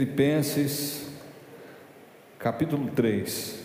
[0.00, 1.10] Filipenses,
[2.38, 3.60] capítulo 3.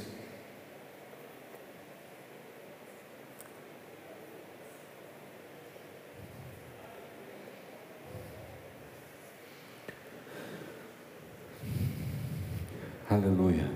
[13.09, 13.71] Aleluia.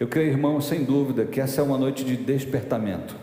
[0.00, 3.14] Eu creio, irmão, sem dúvida, que essa é uma noite de despertamento,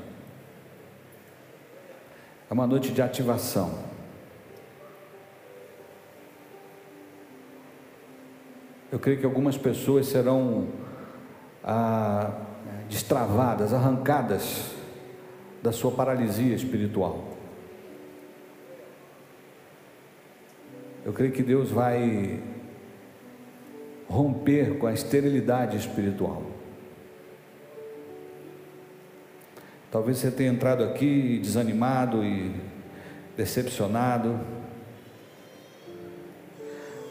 [2.50, 3.89] é uma noite de ativação.
[8.92, 10.68] Eu creio que algumas pessoas serão
[11.64, 12.32] ah,
[12.90, 14.72] destravadas, arrancadas
[15.62, 17.24] da sua paralisia espiritual.
[21.06, 22.42] Eu creio que Deus vai
[24.08, 26.44] romper com a esterilidade espiritual.
[29.92, 32.56] Talvez você tenha entrado aqui desanimado e
[33.38, 34.40] decepcionado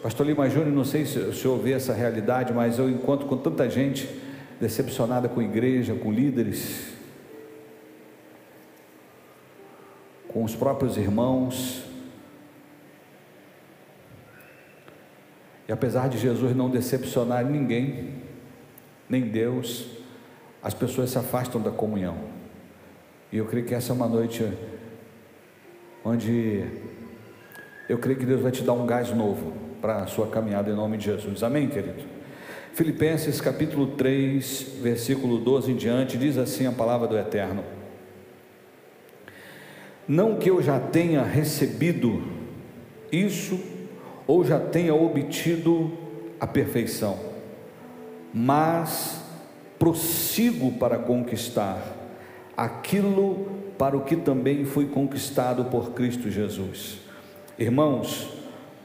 [0.03, 3.37] Pastor Lima Júnior, não sei se o senhor vê essa realidade, mas eu encontro com
[3.37, 4.09] tanta gente
[4.61, 6.93] decepcionada com igreja, com líderes,
[10.29, 11.83] com os próprios irmãos.
[15.67, 18.23] E apesar de Jesus não decepcionar ninguém,
[19.09, 19.89] nem Deus,
[20.63, 22.19] as pessoas se afastam da comunhão.
[23.33, 24.49] E eu creio que essa é uma noite
[26.05, 26.65] onde
[27.89, 30.75] eu creio que Deus vai te dar um gás novo para a sua caminhada em
[30.75, 31.43] nome de Jesus.
[31.43, 32.03] Amém, querido?
[32.73, 37.65] Filipenses capítulo 3, versículo 12 em diante, diz assim a palavra do Eterno:
[40.07, 42.23] Não que eu já tenha recebido
[43.11, 43.59] isso,
[44.27, 45.92] ou já tenha obtido
[46.39, 47.19] a perfeição,
[48.33, 49.23] mas
[49.79, 51.81] prossigo para conquistar
[52.57, 56.98] aquilo para o que também fui conquistado por Cristo Jesus.
[57.58, 58.38] Irmãos,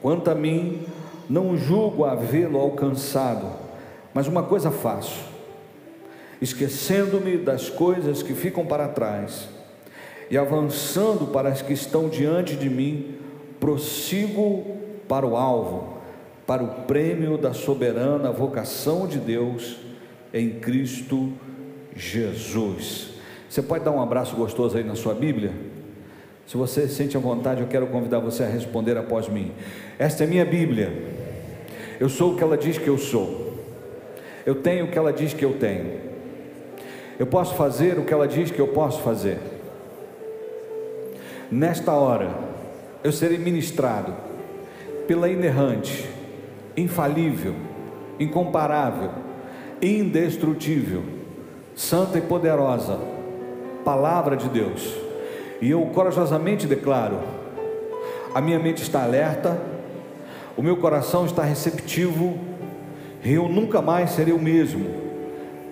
[0.04, 0.82] Quanto a mim,
[1.30, 3.48] não julgo havê-lo alcançado,
[4.14, 5.24] mas uma coisa faço,
[6.42, 9.48] esquecendo-me das coisas que ficam para trás
[10.30, 13.16] e avançando para as que estão diante de mim,
[13.62, 14.78] prossigo
[15.08, 15.98] para o alvo,
[16.46, 19.78] para o prêmio da soberana vocação de Deus
[20.34, 21.32] em Cristo
[21.96, 23.12] Jesus.
[23.48, 25.54] Você pode dar um abraço gostoso aí na sua Bíblia?
[26.48, 29.52] Se você sente a vontade, eu quero convidar você a responder após mim.
[29.98, 30.92] Esta é minha Bíblia.
[32.00, 33.54] Eu sou o que ela diz que eu sou.
[34.46, 36.02] Eu tenho o que ela diz que eu tenho.
[37.18, 39.38] Eu posso fazer o que ela diz que eu posso fazer.
[41.50, 42.30] Nesta hora,
[43.04, 44.14] eu serei ministrado
[45.08, 46.10] pela inerrante,
[46.76, 47.54] infalível,
[48.20, 49.12] incomparável,
[49.82, 51.04] indestrutível,
[51.76, 53.00] santa e poderosa
[53.84, 55.03] Palavra de Deus
[55.64, 57.20] e eu corajosamente declaro:
[58.36, 59.58] a minha mente está alerta,
[60.58, 62.38] o meu coração está receptivo,
[63.24, 64.86] e eu nunca mais serei o mesmo,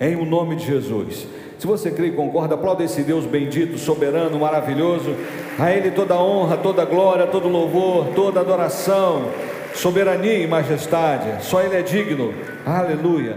[0.00, 1.26] em o nome de Jesus.
[1.58, 5.14] Se você crê e concorda, aplauda esse Deus bendito, soberano, maravilhoso.
[5.58, 9.26] A Ele toda honra, toda glória, todo louvor, toda adoração,
[9.74, 11.44] soberania e majestade.
[11.44, 12.32] Só Ele é digno.
[12.64, 13.36] Aleluia.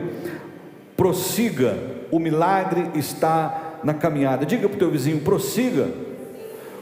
[0.96, 1.78] Prossiga,
[2.10, 4.46] o milagre está na caminhada.
[4.46, 6.05] Diga para o teu vizinho: prossiga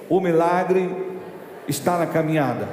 [0.09, 0.89] o milagre
[1.67, 2.67] está na caminhada.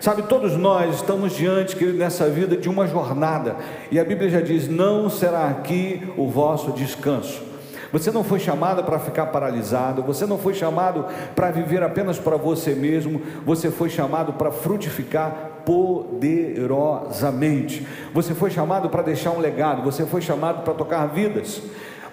[0.00, 3.56] Sabe, todos nós estamos diante, querido, nessa vida de uma jornada,
[3.90, 7.46] e a Bíblia já diz: não será aqui o vosso descanso.
[7.92, 11.04] Você não foi chamado para ficar paralisado, você não foi chamado
[11.34, 17.86] para viver apenas para você mesmo, você foi chamado para frutificar poderosamente.
[18.12, 21.62] Você foi chamado para deixar um legado, você foi chamado para tocar vidas.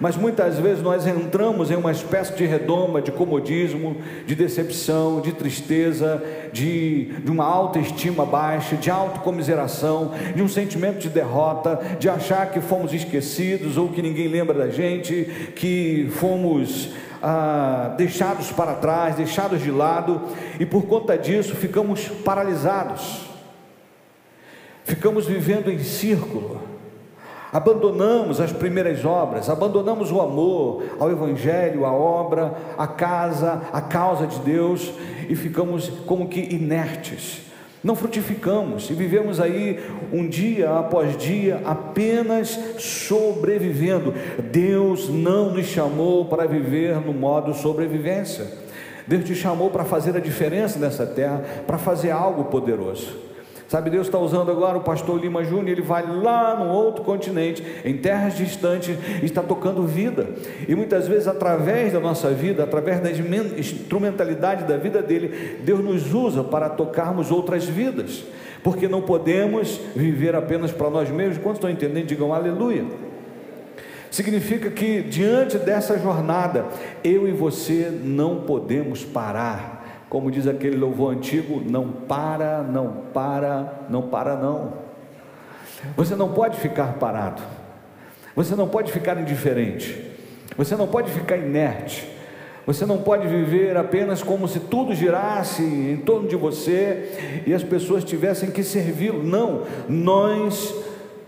[0.00, 3.96] Mas muitas vezes nós entramos em uma espécie de redoma, de comodismo,
[4.26, 6.22] de decepção, de tristeza,
[6.52, 12.60] de, de uma autoestima baixa, de autocomiseração, de um sentimento de derrota, de achar que
[12.60, 16.90] fomos esquecidos ou que ninguém lembra da gente, que fomos
[17.22, 20.20] ah, deixados para trás, deixados de lado,
[20.58, 23.26] e por conta disso ficamos paralisados,
[24.84, 26.73] ficamos vivendo em círculo
[27.54, 34.26] abandonamos as primeiras obras, abandonamos o amor ao Evangelho, a obra, a casa, a causa
[34.26, 34.92] de Deus
[35.28, 37.42] e ficamos como que inertes.
[37.82, 39.78] Não frutificamos e vivemos aí
[40.12, 44.12] um dia após dia apenas sobrevivendo.
[44.50, 48.48] Deus não nos chamou para viver no modo sobrevivência.
[49.06, 53.33] Deus te chamou para fazer a diferença nessa terra, para fazer algo poderoso.
[53.74, 57.60] Sabe, Deus está usando agora o pastor Lima Júnior, ele vai lá no outro continente,
[57.84, 60.28] em terras distantes, e está tocando vida.
[60.68, 66.14] E muitas vezes, através da nossa vida, através da instrumentalidade da vida dele, Deus nos
[66.14, 68.22] usa para tocarmos outras vidas,
[68.62, 71.38] porque não podemos viver apenas para nós mesmos.
[71.38, 72.06] Quantos estão entendendo?
[72.06, 72.84] Digam aleluia.
[74.08, 76.66] Significa que diante dessa jornada,
[77.02, 79.73] eu e você não podemos parar
[80.08, 84.84] como diz aquele louvor antigo, não para, não para, não para não.
[85.96, 87.42] Você não pode ficar parado.
[88.34, 90.12] Você não pode ficar indiferente.
[90.56, 92.08] Você não pode ficar inerte.
[92.66, 97.62] Você não pode viver apenas como se tudo girasse em torno de você e as
[97.62, 99.22] pessoas tivessem que servi-lo.
[99.22, 100.74] Não, nós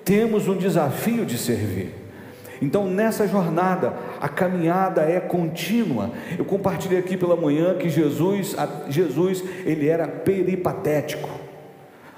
[0.05, 1.93] temos um desafio de servir.
[2.61, 6.11] Então, nessa jornada, a caminhada é contínua.
[6.39, 8.57] Eu compartilhei aqui pela manhã que Jesus,
[8.89, 11.29] Jesus, ele era peripatético.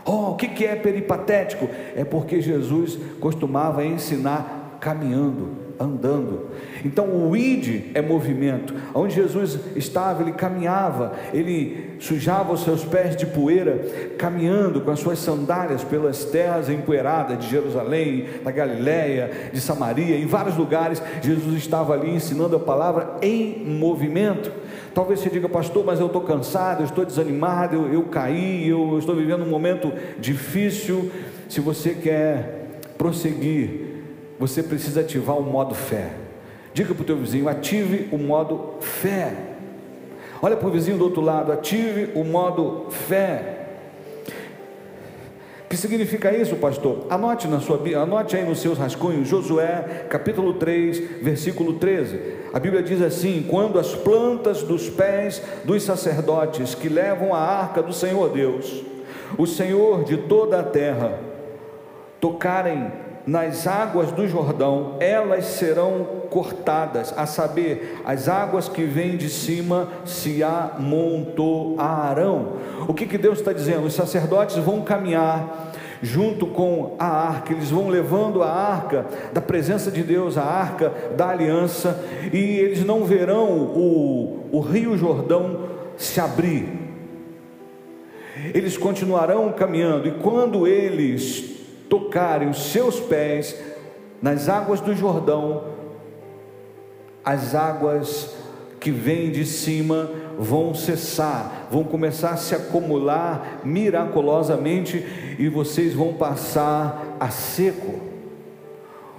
[0.05, 1.69] Oh, o que é peripatético?
[1.95, 6.47] É porque Jesus costumava ensinar caminhando andando.
[6.85, 8.75] Então o id é movimento.
[8.95, 13.81] Onde Jesus estava, ele caminhava, ele sujava os seus pés de poeira,
[14.17, 20.27] caminhando com as suas sandálias pelas terras empoeiradas de Jerusalém, da Galiléia, de Samaria, em
[20.27, 21.03] vários lugares.
[21.23, 24.51] Jesus estava ali ensinando a palavra em movimento.
[24.95, 28.93] Talvez você diga, pastor, mas eu estou cansado, eu estou desanimado, eu, eu caí, eu,
[28.93, 31.11] eu estou vivendo um momento difícil.
[31.49, 33.88] Se você quer prosseguir
[34.39, 36.13] você precisa ativar o modo fé.
[36.73, 39.33] Diga para o teu vizinho: ative o modo fé.
[40.41, 43.57] Olha para o vizinho do outro lado: ative o modo fé.
[45.65, 47.07] O que significa isso, pastor?
[47.11, 52.19] Anote na sua anote aí nos seus rascunhos, Josué, capítulo 3, versículo 13.
[52.55, 57.83] A Bíblia diz assim: "Quando as plantas dos pés dos sacerdotes que levam a arca
[57.83, 58.83] do Senhor Deus,
[59.37, 61.19] o Senhor de toda a terra,
[62.19, 62.91] tocarem
[63.29, 69.87] nas águas do Jordão, elas serão cortadas, a saber, as águas que vêm de cima
[70.07, 70.95] se amontoarão.
[72.89, 73.85] O que, que Deus está dizendo?
[73.85, 79.05] Os sacerdotes vão caminhar junto com a arca, eles vão levando a arca
[79.35, 82.03] da presença de Deus, a arca da aliança,
[82.33, 85.65] e eles não verão o, o rio Jordão
[85.99, 86.67] se abrir.
[88.55, 91.58] Eles continuarão caminhando, e quando eles
[91.89, 93.57] tocarem os seus pés
[94.21, 95.65] nas águas do Jordão,
[97.25, 98.35] as águas
[98.81, 106.15] que vêm de cima vão cessar, vão começar a se acumular miraculosamente e vocês vão
[106.15, 108.01] passar a seco.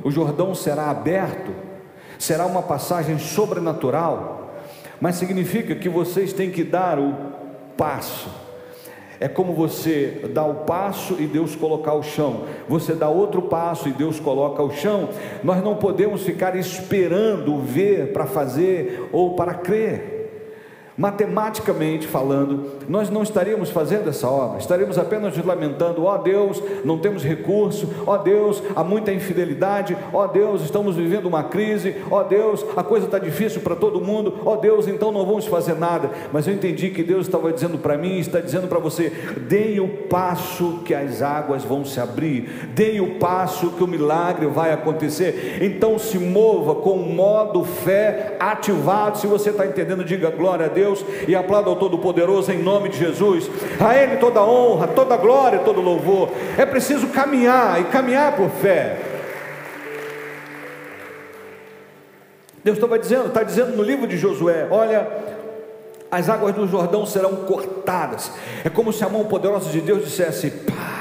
[0.03, 1.51] O Jordão será aberto,
[2.17, 4.53] será uma passagem sobrenatural,
[4.99, 7.13] mas significa que vocês têm que dar o
[7.75, 8.48] passo
[9.19, 12.45] é como você dá o passo e Deus colocar o chão.
[12.67, 15.09] Você dá outro passo e Deus coloca o chão.
[15.43, 20.18] Nós não podemos ficar esperando ver para fazer ou para crer
[20.99, 26.97] matematicamente falando, nós não estaríamos fazendo essa obra, estaríamos apenas lamentando: ó oh Deus, não
[26.97, 31.95] temos recurso, ó oh Deus, há muita infidelidade, ó oh Deus, estamos vivendo uma crise,
[32.11, 35.75] ó Deus, a coisa está difícil para todo mundo, ó Deus, então não vamos fazer
[35.75, 36.09] nada.
[36.33, 39.09] Mas eu entendi que Deus estava dizendo para mim, está dizendo para você:
[39.47, 44.47] deem o passo que as águas vão se abrir, deem o passo que o milagre
[44.47, 45.59] vai acontecer.
[45.61, 49.17] Então se mova com o modo fé ativado.
[49.17, 50.88] Se você está entendendo, diga glória a Deus.
[50.89, 53.49] Deus e aplauda ao Todo-Poderoso em nome de Jesus.
[53.79, 56.29] A Ele toda honra, toda glória, todo louvor.
[56.57, 58.97] É preciso caminhar e caminhar por fé.
[62.63, 65.07] Deus estava dizendo, está dizendo no livro de Josué: olha,
[66.11, 68.31] as águas do Jordão serão cortadas.
[68.65, 70.98] É como se a mão poderosa de Deus dissesse: pá,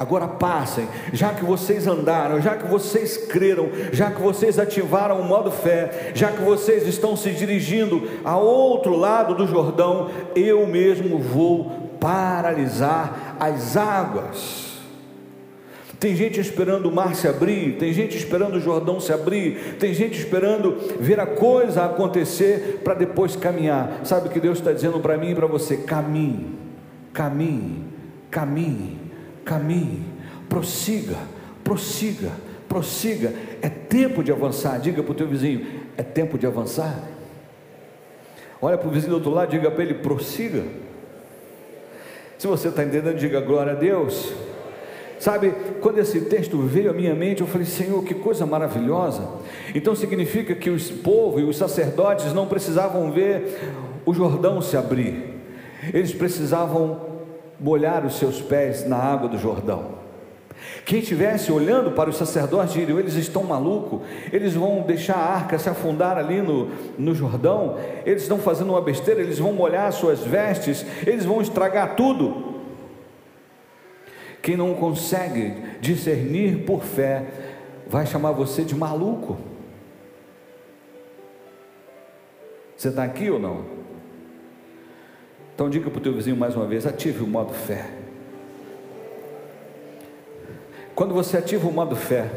[0.00, 5.24] Agora passem, já que vocês andaram, já que vocês creram, já que vocês ativaram o
[5.24, 11.18] modo fé, já que vocês estão se dirigindo a outro lado do Jordão, eu mesmo
[11.18, 14.70] vou paralisar as águas.
[15.98, 19.92] Tem gente esperando o mar se abrir, tem gente esperando o Jordão se abrir, tem
[19.92, 24.00] gente esperando ver a coisa acontecer para depois caminhar.
[24.04, 25.76] Sabe o que Deus está dizendo para mim e para você?
[25.76, 26.58] Caminhe,
[27.12, 27.84] caminhe,
[28.30, 28.99] caminhe
[29.50, 30.04] caminhe,
[30.48, 31.16] prossiga,
[31.64, 32.30] prossiga,
[32.68, 33.34] prossiga.
[33.60, 34.78] É tempo de avançar.
[34.78, 35.66] Diga para o teu vizinho:
[35.96, 36.96] é tempo de avançar.
[38.62, 40.62] Olha para o vizinho do outro lado, diga para ele: prossiga.
[42.38, 44.32] Se você está entendendo, diga glória a Deus.
[45.18, 45.52] Sabe,
[45.82, 49.28] quando esse texto veio à minha mente, eu falei, Senhor, que coisa maravilhosa.
[49.74, 53.58] Então significa que o povo e os sacerdotes não precisavam ver
[54.06, 55.34] o Jordão se abrir,
[55.92, 57.09] eles precisavam
[57.60, 60.00] molhar os seus pés na água do Jordão.
[60.84, 64.00] Quem estivesse olhando para os sacerdotes diriam: eles estão malucos,
[64.32, 68.80] eles vão deixar a arca se afundar ali no, no Jordão, eles estão fazendo uma
[68.80, 72.50] besteira, eles vão molhar suas vestes, eles vão estragar tudo.
[74.42, 77.26] Quem não consegue discernir por fé,
[77.86, 79.36] vai chamar você de maluco.
[82.76, 83.79] Você está aqui ou não?
[85.60, 87.90] Então diga para o teu vizinho mais uma vez: ative o modo fé.
[90.94, 92.30] Quando você ativa o modo fé,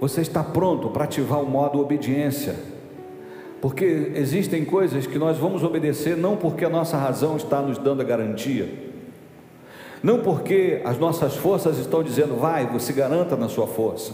[0.00, 2.54] você está pronto para ativar o modo obediência.
[3.60, 8.02] Porque existem coisas que nós vamos obedecer não porque a nossa razão está nos dando
[8.02, 8.72] a garantia,
[10.00, 14.12] não porque as nossas forças estão dizendo vai, você garanta na sua força,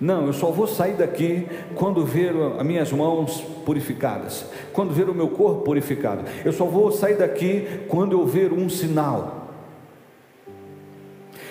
[0.00, 1.46] Não, eu só vou sair daqui
[1.76, 6.24] quando ver as minhas mãos purificadas, quando ver o meu corpo purificado.
[6.44, 9.37] Eu só vou sair daqui quando eu ver um sinal.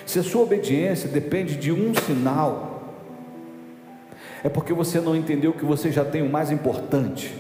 [0.08, 2.96] Se a sua obediência depende de um sinal,
[4.42, 7.36] é porque você não entendeu que você já tem o mais importante.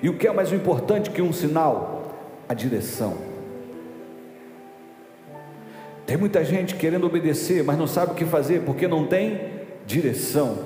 [0.00, 2.14] E o que é mais importante que um sinal?
[2.48, 3.14] A direção.
[6.06, 9.40] Tem muita gente querendo obedecer, mas não sabe o que fazer porque não tem
[9.84, 10.58] direção.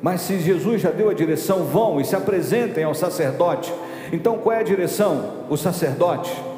[0.00, 3.70] Mas se Jesus já deu a direção, vão e se apresentem ao sacerdote.
[4.10, 5.44] Então qual é a direção?
[5.50, 6.49] O sacerdote.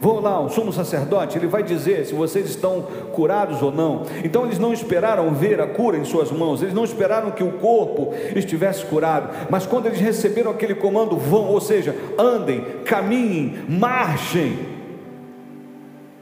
[0.00, 4.02] Vão lá, o sumo sacerdote, ele vai dizer se vocês estão curados ou não.
[4.22, 7.52] Então eles não esperaram ver a cura em suas mãos, eles não esperaram que o
[7.52, 14.58] corpo estivesse curado, mas quando eles receberam aquele comando, vão, ou seja, andem, caminhem, marchem.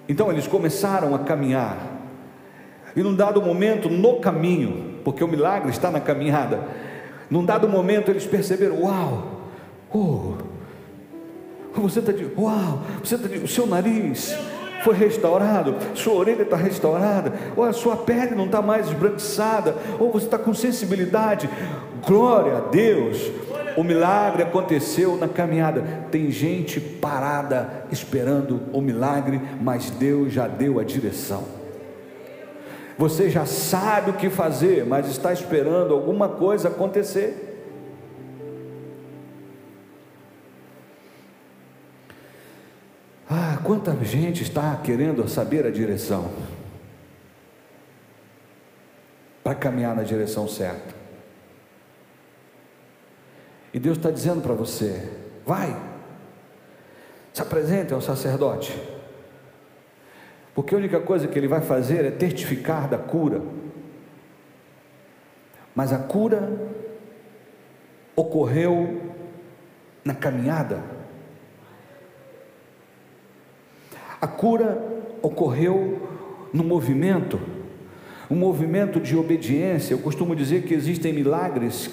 [0.08, 1.76] Então eles começaram a caminhar,
[2.94, 6.60] e num dado momento, no caminho, porque o milagre está na caminhada,
[7.28, 9.40] num dado momento eles perceberam: uau,
[9.92, 10.53] oh,
[11.82, 14.34] você está de uau, você está de, o seu nariz
[14.84, 20.12] foi restaurado, sua orelha está restaurada, ou a sua pele não está mais esbranquiçada, ou
[20.12, 21.48] você está com sensibilidade.
[22.06, 23.32] Glória a Deus!
[23.78, 25.82] O milagre aconteceu na caminhada.
[26.10, 31.44] Tem gente parada esperando o milagre, mas Deus já deu a direção.
[32.96, 37.53] Você já sabe o que fazer, mas está esperando alguma coisa acontecer.
[43.36, 46.30] Ah, quanta gente está querendo saber a direção
[49.42, 50.94] para caminhar na direção certa.
[53.72, 55.10] E Deus está dizendo para você:
[55.44, 55.76] vai,
[57.32, 58.80] se apresente ao sacerdote,
[60.54, 63.42] porque a única coisa que ele vai fazer é testificar da cura.
[65.74, 66.56] Mas a cura
[68.14, 69.12] ocorreu
[70.04, 70.93] na caminhada.
[74.24, 74.82] A cura
[75.20, 76.00] ocorreu
[76.50, 77.38] no movimento,
[78.30, 79.92] um movimento de obediência.
[79.92, 81.90] Eu costumo dizer que existem milagres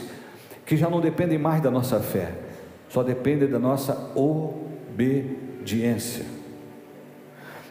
[0.66, 2.32] que já não dependem mais da nossa fé,
[2.88, 6.24] só dependem da nossa obediência.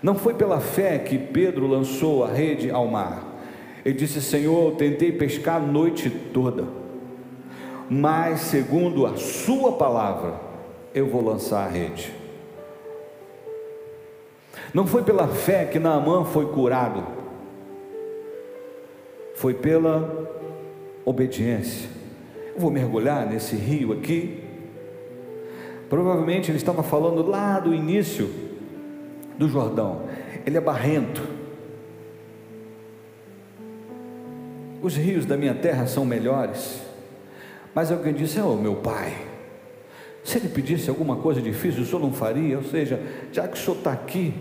[0.03, 3.41] Não foi pela fé que Pedro lançou a rede ao mar.
[3.83, 6.69] Ele disse: Senhor, eu tentei pescar a noite toda,
[7.89, 10.35] mas segundo a Sua palavra,
[10.95, 12.20] eu vou lançar a rede.
[14.73, 17.05] Não foi pela fé que Naamã foi curado,
[19.35, 20.29] foi pela
[21.05, 21.89] obediência.
[22.57, 24.45] vou mergulhar nesse rio aqui.
[25.89, 28.31] Provavelmente ele estava falando lá do início
[29.37, 30.03] do Jordão.
[30.47, 31.23] Ele é barrento.
[34.83, 36.81] Os rios da minha terra são melhores.
[37.75, 39.17] Mas alguém disse: Oh, meu pai,
[40.23, 42.59] se ele pedisse alguma coisa difícil, o senhor não faria?
[42.59, 43.01] Ou seja,
[43.33, 44.35] já que o senhor está aqui,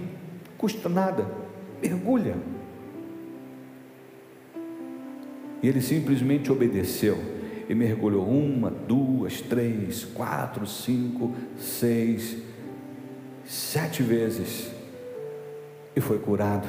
[0.60, 1.26] custa nada,
[1.82, 2.36] mergulha.
[5.64, 7.18] E ele simplesmente obedeceu
[7.68, 12.38] e mergulhou uma, duas, três, quatro, cinco, seis,
[13.46, 14.70] sete vezes
[15.96, 16.68] e foi curado.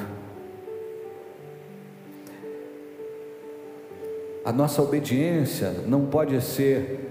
[4.45, 7.09] A nossa obediência não pode ser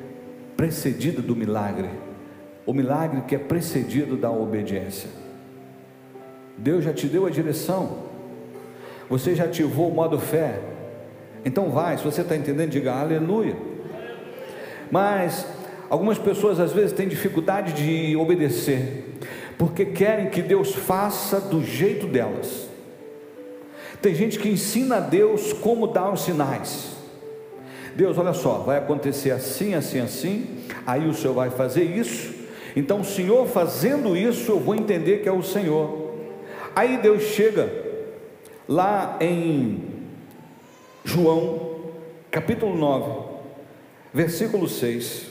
[0.56, 1.90] precedida do milagre,
[2.66, 5.19] o milagre que é precedido da obediência.
[6.60, 8.10] Deus já te deu a direção,
[9.08, 10.60] você já ativou o modo fé,
[11.44, 13.56] então vai, se você está entendendo, diga aleluia.
[14.90, 15.46] Mas
[15.88, 19.16] algumas pessoas às vezes têm dificuldade de obedecer,
[19.56, 22.68] porque querem que Deus faça do jeito delas.
[24.02, 26.90] Tem gente que ensina a Deus como dar os sinais.
[27.96, 30.46] Deus, olha só, vai acontecer assim, assim, assim,
[30.86, 32.34] aí o Senhor vai fazer isso.
[32.76, 36.09] Então, o Senhor fazendo isso, eu vou entender que é o Senhor.
[36.74, 37.68] Aí Deus chega
[38.68, 39.84] lá em
[41.04, 41.80] João,
[42.30, 43.22] capítulo 9,
[44.14, 45.28] versículo 6.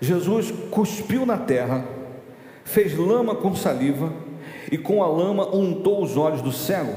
[0.00, 1.86] Jesus cuspiu na terra,
[2.64, 4.12] fez lama com saliva
[4.70, 6.92] e com a lama untou os olhos do cego.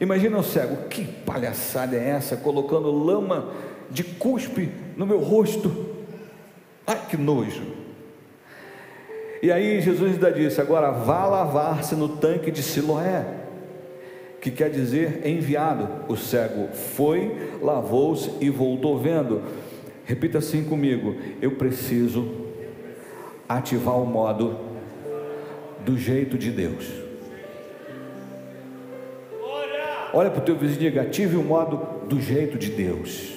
[0.00, 3.52] Imagina o cego, que palhaçada é essa, colocando lama
[3.90, 5.94] de cuspe no meu rosto.
[6.86, 7.83] Ai que nojo.
[9.44, 13.26] E aí Jesus ainda disse: agora vá lavar-se no tanque de Siloé,
[14.40, 15.86] que quer dizer enviado.
[16.08, 19.42] O cego foi, lavou-se e voltou vendo.
[20.06, 22.26] Repita assim comigo: eu preciso
[23.46, 24.58] ativar o modo
[25.84, 26.90] do jeito de Deus.
[30.10, 33.33] Olha para o teu vizinho e diga: ative o modo do jeito de Deus.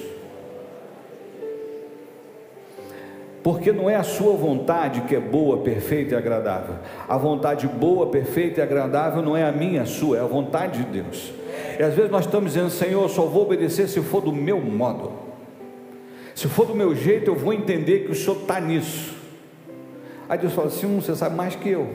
[3.48, 6.76] Porque não é a sua vontade que é boa, perfeita e agradável.
[7.08, 10.84] A vontade boa, perfeita e agradável não é a minha, a sua, é a vontade
[10.84, 11.32] de Deus.
[11.80, 15.14] E às vezes nós estamos dizendo, Senhor, só vou obedecer se for do meu modo.
[16.36, 19.16] Se for do meu jeito, eu vou entender que o Senhor está nisso.
[20.28, 21.88] Aí Deus fala assim: você sabe mais que eu.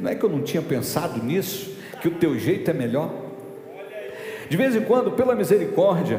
[0.00, 3.10] Não é que eu não tinha pensado nisso, que o teu jeito é melhor.
[4.48, 6.18] De vez em quando, pela misericórdia,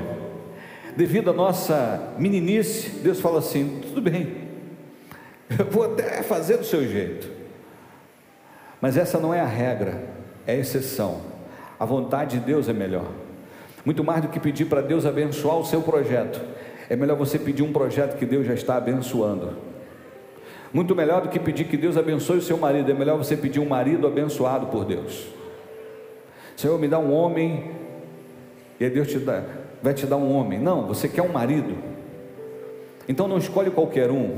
[0.98, 4.36] devido à nossa meninice, Deus fala assim: tudo bem,
[5.58, 7.32] eu vou até fazer do seu jeito,
[8.82, 10.04] mas essa não é a regra,
[10.46, 11.22] é a exceção.
[11.80, 13.06] A vontade de Deus é melhor.
[13.86, 16.42] Muito mais do que pedir para Deus abençoar o seu projeto,
[16.90, 19.56] é melhor você pedir um projeto que Deus já está abençoando.
[20.74, 23.60] Muito melhor do que pedir que Deus abençoe o seu marido, é melhor você pedir
[23.60, 25.28] um marido abençoado por Deus.
[26.56, 27.72] Senhor, me dá um homem,
[28.80, 29.44] e aí Deus te dá,
[29.82, 30.60] vai te dar um homem.
[30.60, 31.76] Não, você quer um marido.
[33.08, 34.38] Então não escolhe qualquer um.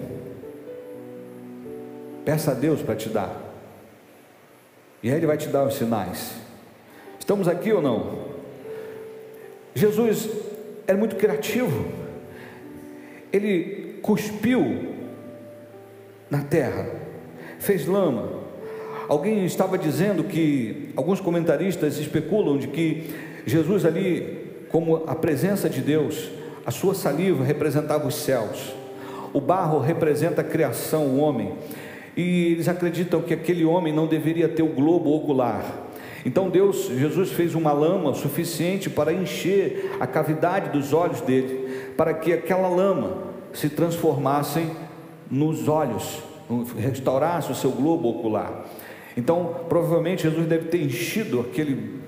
[2.24, 3.36] Peça a Deus para te dar.
[5.02, 6.34] E aí Ele vai te dar os sinais.
[7.20, 8.30] Estamos aqui ou não?
[9.74, 10.30] Jesus
[10.86, 11.86] era muito criativo.
[13.32, 14.96] Ele cuspiu
[16.30, 16.90] na terra,
[17.60, 18.40] fez lama.
[19.08, 23.10] Alguém estava dizendo que, alguns comentaristas especulam de que
[23.46, 24.39] Jesus ali
[24.70, 26.30] como a presença de Deus,
[26.66, 28.74] a sua saliva representava os céus,
[29.34, 31.54] o barro representa a criação, o homem,
[32.16, 35.64] e eles acreditam que aquele homem não deveria ter o globo ocular.
[36.26, 42.14] Então Deus, Jesus fez uma lama suficiente para encher a cavidade dos olhos dele, para
[42.14, 44.66] que aquela lama se transformasse
[45.30, 46.22] nos olhos,
[46.78, 48.66] restaurasse o seu globo ocular.
[49.16, 52.00] Então, provavelmente Jesus deve ter enchido aquele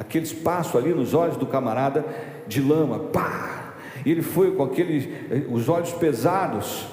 [0.00, 2.04] aquele espaço ali nos olhos do camarada
[2.48, 3.74] de lama, pá!
[4.04, 5.06] E ele foi com aqueles
[5.50, 6.86] os olhos pesados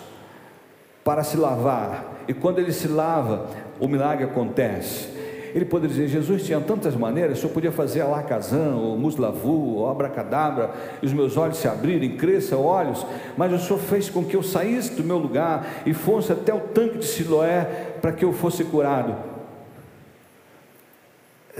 [1.05, 2.17] para se lavar.
[2.27, 3.47] E quando ele se lava,
[3.79, 5.15] o milagre acontece.
[5.55, 9.77] Ele poderia dizer: Jesus tinha tantas maneiras, o senhor podia fazer a lacazã, o muslavu,
[9.79, 13.05] o abracadabra, e os meus olhos se abrirem, cresçam olhos,
[13.37, 16.59] mas o senhor fez com que eu saísse do meu lugar e fosse até o
[16.59, 17.63] tanque de Siloé
[18.01, 19.36] para que eu fosse curado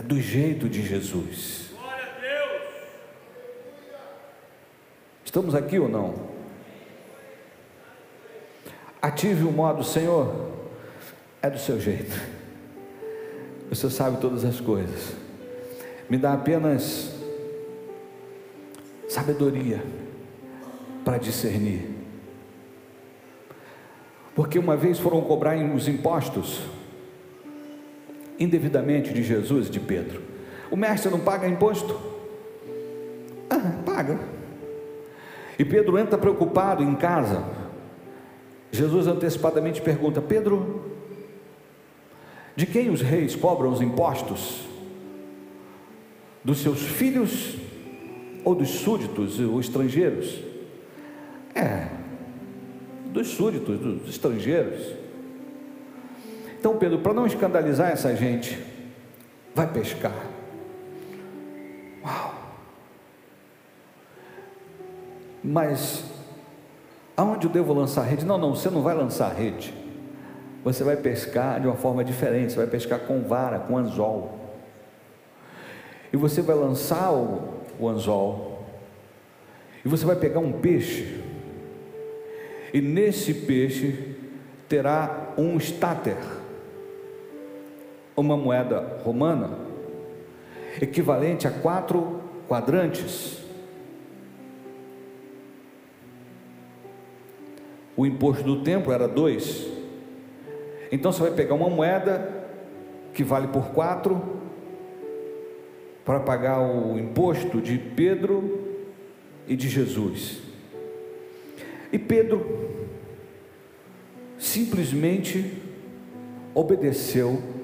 [0.01, 1.71] do jeito de Jesus.
[5.25, 6.15] Estamos aqui ou não?
[9.01, 10.51] Ative o modo, Senhor,
[11.41, 12.19] é do seu jeito.
[13.69, 15.13] O Senhor sabe todas as coisas.
[16.09, 17.13] Me dá apenas
[19.09, 19.83] sabedoria
[21.03, 21.89] para discernir.
[24.35, 26.61] Porque uma vez foram cobrar os impostos
[28.39, 30.21] indevidamente de Jesus e de Pedro.
[30.69, 31.99] O mestre não paga imposto?
[33.49, 34.19] Ah, paga.
[35.57, 37.43] E Pedro entra preocupado em casa.
[38.71, 40.91] Jesus antecipadamente pergunta: Pedro,
[42.55, 44.67] de quem os reis cobram os impostos?
[46.43, 47.57] Dos seus filhos
[48.43, 50.39] ou dos súditos ou estrangeiros?
[51.53, 51.87] É,
[53.11, 54.96] dos súditos, dos estrangeiros.
[56.59, 58.61] Então, Pedro, para não escandalizar essa gente,
[59.53, 60.13] vai pescar.
[62.03, 62.33] Uau!
[65.43, 66.03] Mas
[67.15, 68.25] aonde eu devo lançar rede?
[68.25, 69.73] Não, não, você não vai lançar rede.
[70.63, 74.37] Você vai pescar de uma forma diferente, você vai pescar com vara, com anzol.
[76.11, 78.65] E você vai lançar o, o anzol.
[79.85, 81.23] E você vai pegar um peixe.
[82.73, 84.15] E nesse peixe
[84.67, 86.17] terá um estáter,
[88.21, 89.51] uma moeda romana,
[90.81, 93.37] equivalente a quatro quadrantes.
[97.95, 99.67] O imposto do templo era dois.
[100.91, 102.45] Então você vai pegar uma moeda
[103.13, 104.37] que vale por quatro
[106.03, 108.77] para pagar o imposto de Pedro
[109.47, 110.39] e de Jesus.
[111.91, 112.85] E Pedro
[114.37, 115.53] simplesmente
[116.53, 117.56] obedeceu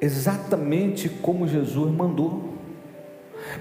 [0.00, 2.54] exatamente como Jesus mandou.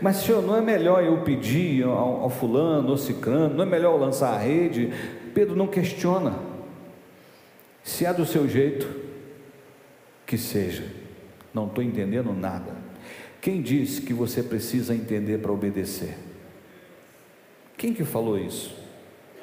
[0.02, 3.94] Mas, Senhor, não é melhor eu pedir ao, ao fulano, ao ciclano, não é melhor
[3.94, 4.92] eu lançar a rede?
[5.34, 6.38] Pedro não questiona.
[7.84, 8.88] Se é do seu jeito,
[10.26, 10.86] que seja.
[11.54, 12.74] Não estou entendendo nada.
[13.42, 16.18] Quem disse que você precisa entender para obedecer?
[17.78, 18.74] Quem que falou isso?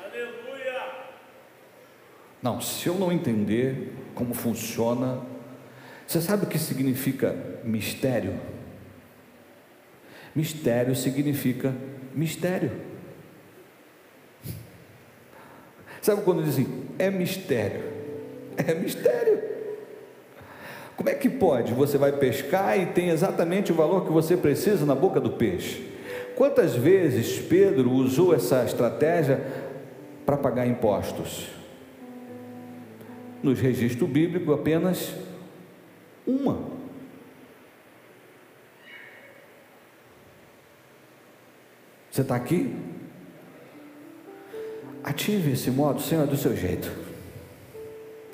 [0.02, 0.80] Aleluia!
[2.42, 5.20] Não, se eu não entender como funciona,
[6.10, 8.34] você sabe o que significa mistério?
[10.34, 11.72] Mistério significa
[12.12, 12.72] mistério.
[16.02, 16.66] Sabe quando dizem
[16.98, 17.82] é mistério?
[18.66, 19.40] É mistério.
[20.96, 21.72] Como é que pode?
[21.72, 25.88] Você vai pescar e tem exatamente o valor que você precisa na boca do peixe.
[26.34, 29.40] Quantas vezes Pedro usou essa estratégia
[30.26, 31.48] para pagar impostos?
[33.42, 35.14] Nos registros bíblicos, apenas
[36.26, 36.80] uma.
[42.10, 42.76] Você está aqui?
[45.02, 46.90] Ative esse modo, Senhor, do seu jeito,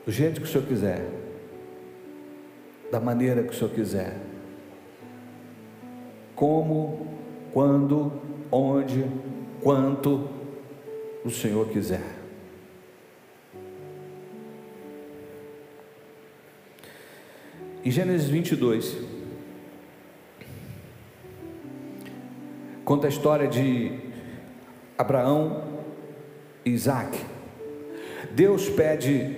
[0.05, 1.07] do jeito que o Senhor quiser,
[2.91, 4.17] da maneira que o Senhor quiser,
[6.35, 7.19] como,
[7.53, 8.13] quando,
[8.51, 9.05] onde,
[9.63, 10.29] quanto
[11.25, 12.26] o Senhor quiser.
[17.87, 18.97] Em Gênesis 22,
[22.85, 23.93] conta a história de
[24.99, 25.63] Abraão
[26.65, 27.17] e Isaac.
[28.33, 29.37] Deus pede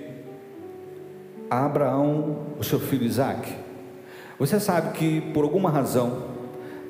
[1.50, 3.54] a Abraão o seu filho Isaac.
[4.38, 6.28] Você sabe que por alguma razão,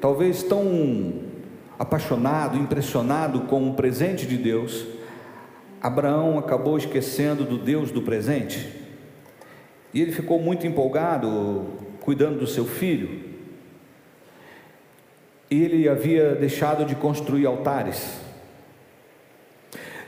[0.00, 1.24] talvez tão
[1.76, 4.86] apaixonado, impressionado com o presente de Deus,
[5.82, 8.77] Abraão acabou esquecendo do Deus do presente.
[9.98, 11.66] E ele ficou muito empolgado
[12.00, 13.26] cuidando do seu filho
[15.50, 18.20] ele havia deixado de construir altares.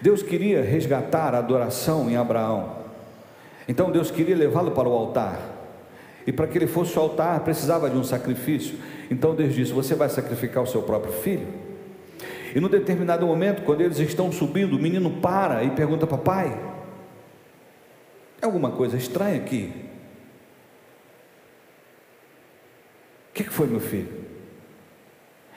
[0.00, 2.76] Deus queria resgatar a adoração em Abraão.
[3.66, 5.40] Então Deus queria levá-lo para o altar.
[6.24, 8.76] E para que ele fosse ao altar, precisava de um sacrifício.
[9.10, 11.48] Então Deus disse: Você vai sacrificar o seu próprio filho?
[12.54, 16.56] E num determinado momento, quando eles estão subindo, o menino para e pergunta: Papai,
[18.40, 19.72] é alguma coisa estranha aqui?
[23.30, 24.24] O que foi, meu filho?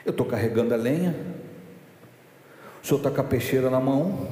[0.04, 1.14] Eu estou carregando a lenha,
[2.82, 4.28] o senhor está com a peixeira na mão,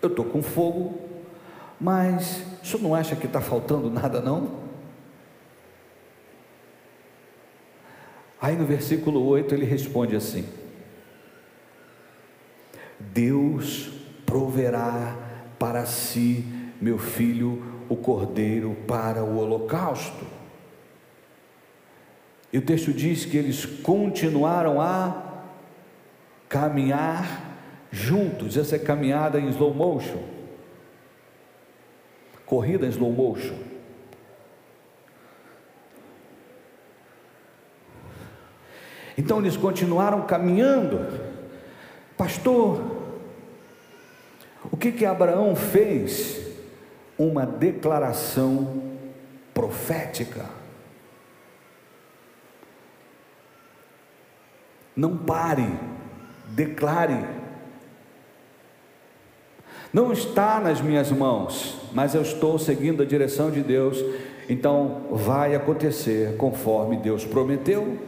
[0.00, 1.00] eu estou com fogo,
[1.80, 4.64] mas o senhor não acha que está faltando nada, não?
[8.40, 10.48] Aí no versículo 8 ele responde assim:
[13.00, 13.90] Deus
[14.24, 15.16] proverá
[15.58, 16.44] para si,
[16.80, 20.26] meu filho, o cordeiro para o holocausto.
[22.52, 25.42] E o texto diz que eles continuaram a
[26.48, 27.58] caminhar
[27.90, 28.56] juntos.
[28.56, 30.22] Essa é caminhada em slow motion.
[32.44, 33.56] Corrida em slow motion.
[39.18, 41.06] Então eles continuaram caminhando.
[42.16, 42.80] Pastor,
[44.70, 46.45] o que que Abraão fez?
[47.18, 48.82] Uma declaração
[49.54, 50.44] profética.
[54.94, 55.68] Não pare,
[56.48, 57.24] declare.
[59.92, 64.02] Não está nas minhas mãos, mas eu estou seguindo a direção de Deus
[64.48, 67.98] então vai acontecer conforme Deus prometeu.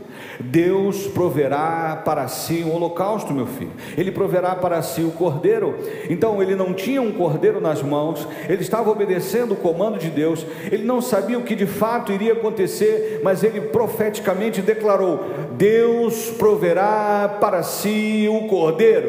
[0.40, 3.72] Deus proverá para si um holocausto, meu filho.
[3.96, 5.76] Ele proverá para si o cordeiro.
[6.09, 10.46] Então ele não tinha um cordeiro nas mãos, ele estava obedecendo o comando de Deus.
[10.70, 17.37] Ele não sabia o que de fato iria acontecer, mas ele profeticamente declarou: Deus proverá
[17.40, 19.09] para si o cordeiro.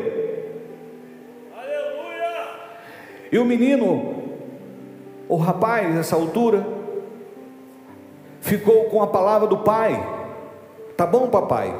[1.55, 2.47] Aleluia!
[3.31, 4.23] E o menino,
[5.27, 6.65] o rapaz, nessa altura,
[8.41, 10.18] ficou com a palavra do Pai.
[10.99, 11.73] Tá bom, papai?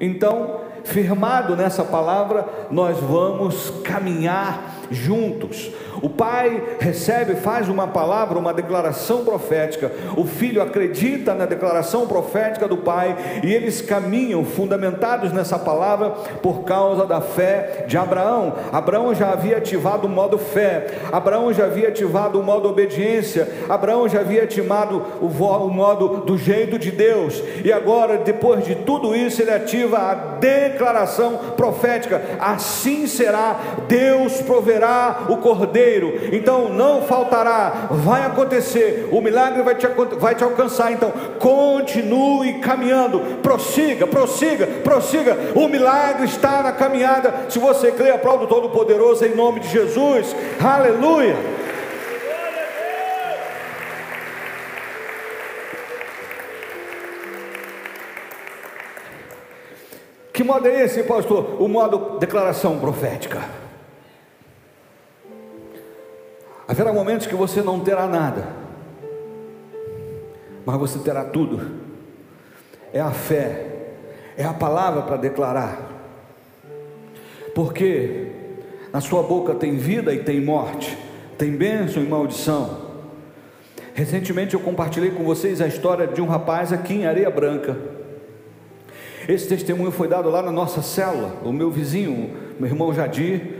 [0.00, 5.70] Então, firmado nessa palavra, nós vamos caminhar juntos.
[6.02, 9.90] O pai recebe, faz uma palavra, uma declaração profética.
[10.16, 16.10] O filho acredita na declaração profética do pai e eles caminham fundamentados nessa palavra
[16.42, 18.54] por causa da fé de Abraão.
[18.72, 24.08] Abraão já havia ativado o modo fé, Abraão já havia ativado o modo obediência, Abraão
[24.08, 27.42] já havia ativado o, o modo do jeito de Deus.
[27.64, 34.73] E agora, depois de tudo isso, ele ativa a declaração profética: assim será, Deus proverá
[35.28, 39.86] o cordeiro então não faltará, vai acontecer, o milagre vai te,
[40.18, 40.92] vai te alcançar.
[40.92, 45.36] Então continue caminhando, prossiga, prossiga, prossiga.
[45.54, 47.46] O milagre está na caminhada.
[47.48, 51.36] Se você crê, aplauda o Todo-Poderoso em nome de Jesus, aleluia.
[60.32, 61.62] Que modo é esse, pastor?
[61.62, 63.63] O modo declaração profética.
[66.66, 68.48] Haverá momentos que você não terá nada,
[70.64, 71.82] mas você terá tudo.
[72.92, 73.66] É a fé,
[74.36, 75.90] é a palavra para declarar,
[77.54, 78.28] porque
[78.92, 80.96] na sua boca tem vida e tem morte,
[81.36, 82.84] tem bênção e maldição.
[83.92, 87.76] Recentemente eu compartilhei com vocês a história de um rapaz aqui em Areia Branca.
[89.28, 91.40] Esse testemunho foi dado lá na nossa célula.
[91.44, 93.53] O meu vizinho, meu irmão Jadir,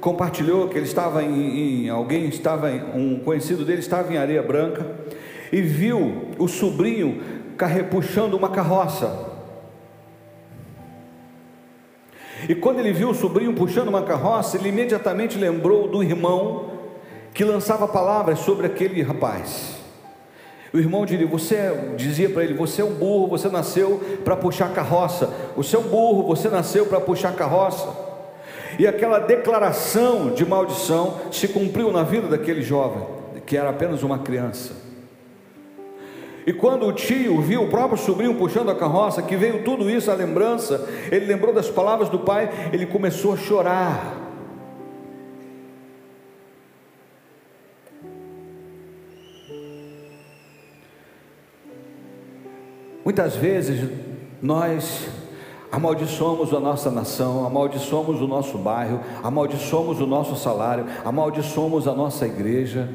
[0.00, 4.42] compartilhou que ele estava em, em alguém estava em, um conhecido dele estava em areia
[4.42, 4.86] branca
[5.52, 7.20] e viu o sobrinho
[7.90, 9.28] puxando uma carroça.
[12.48, 16.70] E quando ele viu o sobrinho puxando uma carroça, ele imediatamente lembrou do irmão
[17.34, 19.76] que lançava palavras sobre aquele rapaz.
[20.72, 24.72] O irmão dizia, você dizia para ele: Você é um burro, você nasceu para puxar
[24.72, 25.28] carroça.
[25.56, 28.09] Você é um burro, você nasceu para puxar carroça.
[28.80, 33.06] E aquela declaração de maldição se cumpriu na vida daquele jovem,
[33.44, 34.72] que era apenas uma criança.
[36.46, 40.10] E quando o tio viu o próprio sobrinho puxando a carroça, que veio tudo isso
[40.10, 44.16] à lembrança, ele lembrou das palavras do pai, ele começou a chorar.
[53.04, 53.90] Muitas vezes
[54.40, 55.06] nós
[55.70, 62.26] amaldiçoamos a nossa nação, amaldiçoamos o nosso bairro, amaldiçoamos o nosso salário, amaldiçoamos a nossa
[62.26, 62.88] igreja.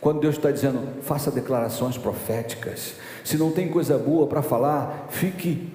[0.00, 5.72] Quando Deus está dizendo, faça declarações proféticas, se não tem coisa boa para falar, fique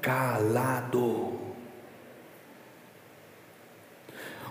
[0.00, 1.32] calado.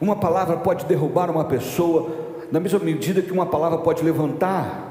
[0.01, 2.09] Uma palavra pode derrubar uma pessoa,
[2.51, 4.90] na mesma medida que uma palavra pode levantar.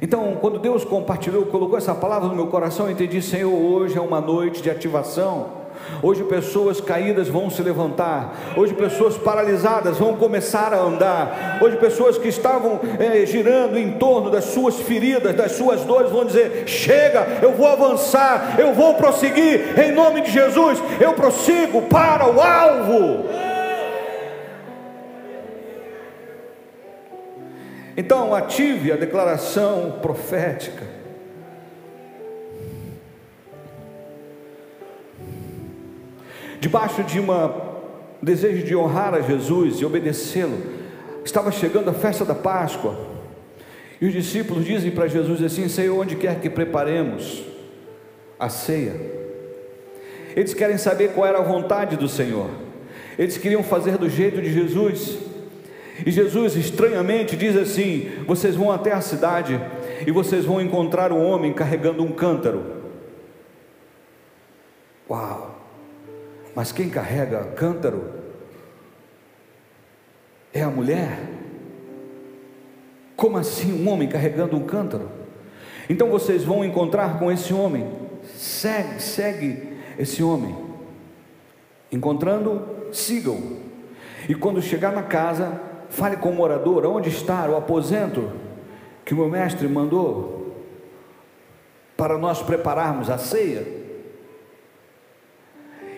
[0.00, 4.00] Então, quando Deus compartilhou, colocou essa palavra no meu coração, eu entendi, Senhor, hoje é
[4.00, 5.58] uma noite de ativação.
[6.02, 8.36] Hoje pessoas caídas vão se levantar.
[8.56, 11.58] Hoje pessoas paralisadas vão começar a andar.
[11.60, 16.24] Hoje pessoas que estavam é, girando em torno das suas feridas, das suas dores, vão
[16.24, 19.78] dizer: chega, eu vou avançar, eu vou prosseguir.
[19.78, 23.47] Em nome de Jesus, eu prossigo para o alvo.
[27.98, 30.84] Então, ative a declaração profética.
[36.60, 37.26] Debaixo de um
[38.22, 40.56] desejo de honrar a Jesus e obedecê-lo,
[41.24, 42.96] estava chegando a festa da Páscoa.
[44.00, 47.42] E os discípulos dizem para Jesus assim: Senhor, onde quer que preparemos
[48.38, 48.94] a ceia?
[50.36, 52.48] Eles querem saber qual era a vontade do Senhor.
[53.18, 55.27] Eles queriam fazer do jeito de Jesus.
[56.04, 59.60] E Jesus estranhamente diz assim: Vocês vão até a cidade
[60.06, 62.78] e vocês vão encontrar um homem carregando um cântaro.
[65.10, 65.56] Uau!
[66.54, 68.12] Mas quem carrega cântaro
[70.52, 71.18] é a mulher?
[73.16, 75.10] Como assim um homem carregando um cântaro?
[75.90, 77.90] Então vocês vão encontrar com esse homem.
[78.36, 80.56] Segue, segue esse homem.
[81.90, 83.58] Encontrando, sigam.
[84.28, 88.30] E quando chegar na casa, fale com o morador: onde está o aposento
[89.04, 90.54] que o meu mestre mandou
[91.96, 93.66] para nós prepararmos a ceia?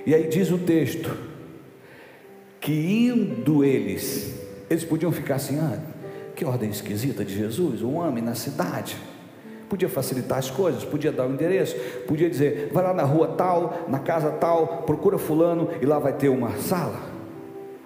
[0.06, 1.14] E aí diz o texto
[2.60, 4.34] que indo eles,
[4.68, 5.78] eles podiam ficar assim: ah,
[6.34, 8.96] que ordem esquisita de Jesus, um homem na cidade.
[9.68, 11.76] Podia facilitar as coisas, podia dar o endereço,
[12.08, 16.12] podia dizer, vai lá na rua tal, na casa tal, procura fulano e lá vai
[16.12, 17.19] ter uma sala.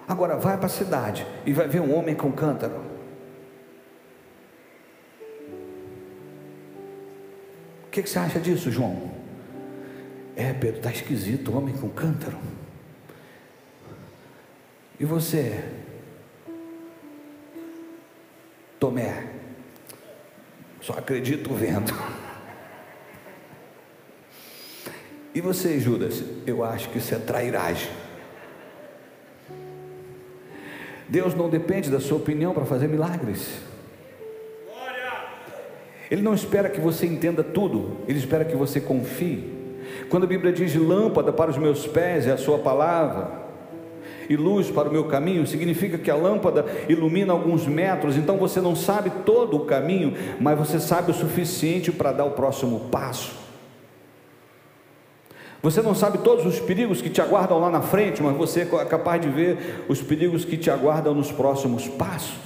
[0.07, 2.83] Agora vai para a cidade e vai ver um homem com cântaro.
[7.85, 9.11] O que, que você acha disso, João?
[10.35, 12.37] É, Pedro, está esquisito, homem com cântaro.
[14.99, 15.63] E você,
[18.79, 19.27] Tomé,
[20.81, 21.93] só acredito vendo.
[25.33, 26.23] E você, Judas?
[26.45, 28.04] Eu acho que isso é trairagem.
[31.07, 33.59] Deus não depende da sua opinião para fazer milagres.
[36.09, 39.53] Ele não espera que você entenda tudo, ele espera que você confie.
[40.09, 43.45] Quando a Bíblia diz lâmpada para os meus pés é a sua palavra,
[44.29, 48.59] e luz para o meu caminho, significa que a lâmpada ilumina alguns metros, então você
[48.59, 53.44] não sabe todo o caminho, mas você sabe o suficiente para dar o próximo passo.
[55.65, 58.85] Você não sabe todos os perigos que te aguardam lá na frente, mas você é
[58.85, 62.37] capaz de ver os perigos que te aguardam nos próximos passos.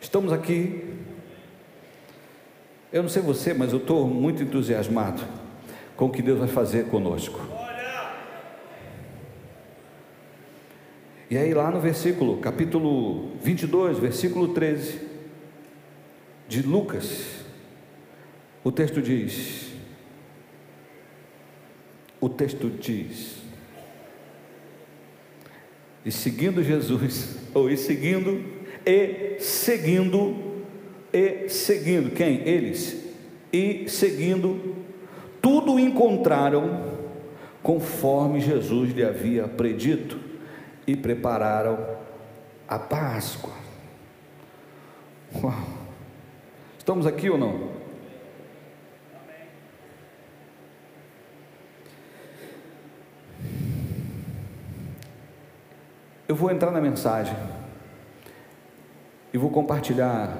[0.00, 0.92] Estamos aqui.
[2.92, 5.22] Eu não sei você, mas eu estou muito entusiasmado
[5.96, 7.40] com o que Deus vai fazer conosco.
[11.30, 15.00] E aí, lá no versículo, capítulo 22, versículo 13,
[16.48, 17.39] de Lucas,
[18.62, 19.70] o texto diz:
[22.20, 23.36] o texto diz,
[26.04, 28.44] e seguindo Jesus, ou e seguindo,
[28.84, 30.36] e seguindo,
[31.12, 32.46] e seguindo, quem?
[32.46, 33.02] Eles,
[33.52, 34.76] e seguindo,
[35.40, 36.98] tudo encontraram
[37.62, 40.18] conforme Jesus lhe havia predito
[40.86, 41.78] e prepararam
[42.68, 43.52] a Páscoa.
[45.42, 45.80] Uau.
[46.78, 47.69] Estamos aqui ou não?
[56.30, 57.34] Eu vou entrar na mensagem
[59.34, 60.38] e vou compartilhar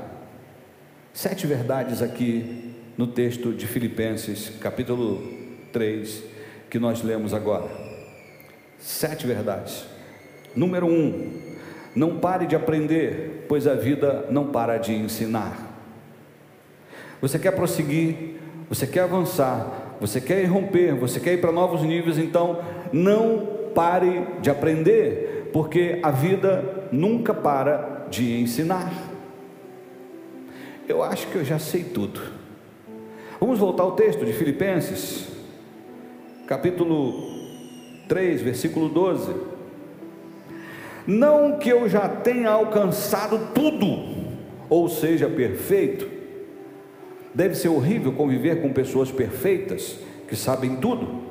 [1.12, 5.20] sete verdades aqui no texto de Filipenses, capítulo
[5.72, 6.22] 3,
[6.70, 7.66] que nós lemos agora.
[8.78, 9.84] Sete verdades.
[10.54, 11.28] Número um,
[11.96, 15.58] não pare de aprender, pois a vida não para de ensinar.
[17.20, 18.36] Você quer prosseguir,
[18.68, 24.24] você quer avançar, você quer romper, você quer ir para novos níveis, então não pare
[24.40, 28.92] de aprender, porque a vida nunca para de ensinar.
[30.88, 32.20] Eu acho que eu já sei tudo.
[33.38, 35.28] Vamos voltar ao texto de Filipenses,
[36.46, 37.30] capítulo
[38.08, 39.32] 3, versículo 12.
[41.06, 43.86] Não que eu já tenha alcançado tudo,
[44.68, 46.08] ou seja, perfeito.
[47.34, 51.22] Deve ser horrível conviver com pessoas perfeitas, que sabem tudo,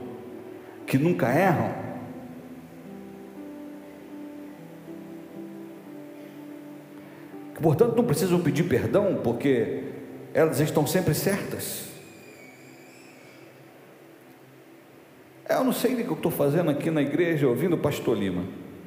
[0.88, 1.89] que nunca erram.
[7.62, 9.84] Portanto, não precisam pedir perdão, porque
[10.34, 11.90] elas estão sempre certas.
[15.50, 18.44] Eu não sei o que eu estou fazendo aqui na igreja ouvindo o pastor Lima.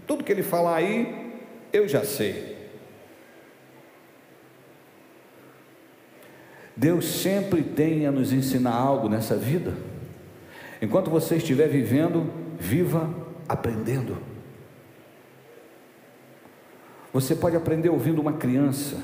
[0.06, 1.32] Tudo que ele falar aí,
[1.72, 2.56] eu já sei.
[6.76, 9.74] Deus sempre tem a nos ensinar algo nessa vida.
[10.80, 13.12] Enquanto você estiver vivendo, viva
[13.48, 14.31] aprendendo.
[17.12, 18.96] Você pode aprender ouvindo uma criança.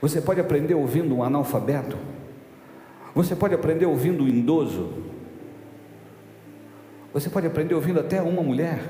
[0.00, 1.96] Você pode aprender ouvindo um analfabeto.
[3.14, 5.04] Você pode aprender ouvindo um idoso.
[7.12, 8.80] Você pode aprender ouvindo até uma mulher.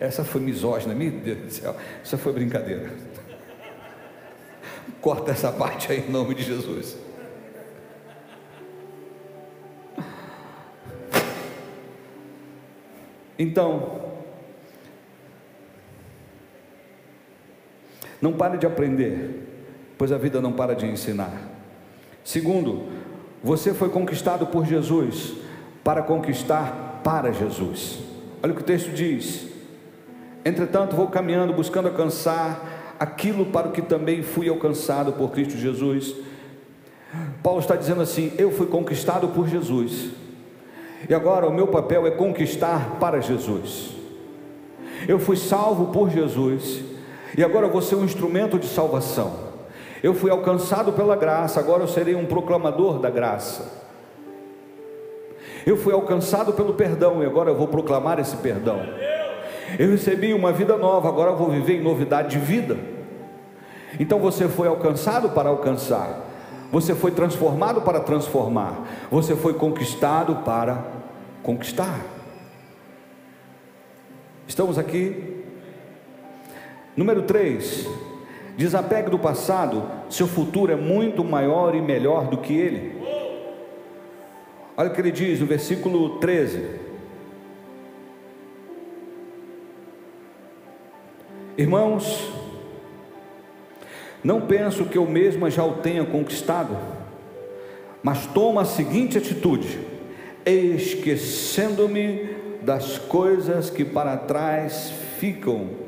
[0.00, 2.92] Essa foi misógina, meu Deus do céu, isso foi brincadeira.
[5.00, 6.96] Corta essa parte aí em nome de Jesus.
[13.38, 14.13] Então,
[18.24, 19.46] não pare de aprender,
[19.98, 21.30] pois a vida não para de ensinar.
[22.24, 23.04] Segundo,
[23.42, 25.34] Você foi conquistado por Jesus
[25.84, 27.98] para conquistar para Jesus.
[28.42, 29.46] Olha o que o texto diz.
[30.42, 36.14] Entretanto, vou caminhando, buscando alcançar aquilo para o que também fui alcançado por Cristo Jesus.
[37.42, 40.12] Paulo está dizendo assim: Eu fui conquistado por Jesus,
[41.06, 43.90] e agora o meu papel é conquistar para Jesus.
[45.06, 46.93] Eu fui salvo por Jesus,
[47.36, 49.54] e agora vou ser um instrumento de salvação.
[50.02, 53.84] Eu fui alcançado pela graça, agora eu serei um proclamador da graça.
[55.66, 58.80] Eu fui alcançado pelo perdão e agora eu vou proclamar esse perdão.
[59.78, 62.76] Eu recebi uma vida nova, agora eu vou viver em novidade de vida.
[63.98, 66.20] Então você foi alcançado para alcançar,
[66.70, 70.84] você foi transformado para transformar, você foi conquistado para
[71.42, 72.00] conquistar.
[74.46, 75.33] Estamos aqui.
[76.96, 77.88] Número 3.
[78.56, 83.02] Desapegue do passado, seu futuro é muito maior e melhor do que ele.
[84.76, 86.64] Olha o que ele diz no versículo 13:
[91.58, 92.32] Irmãos,
[94.22, 96.76] não penso que eu mesma já o tenha conquistado,
[98.04, 99.80] mas tomo a seguinte atitude:
[100.46, 105.83] esquecendo-me das coisas que para trás ficam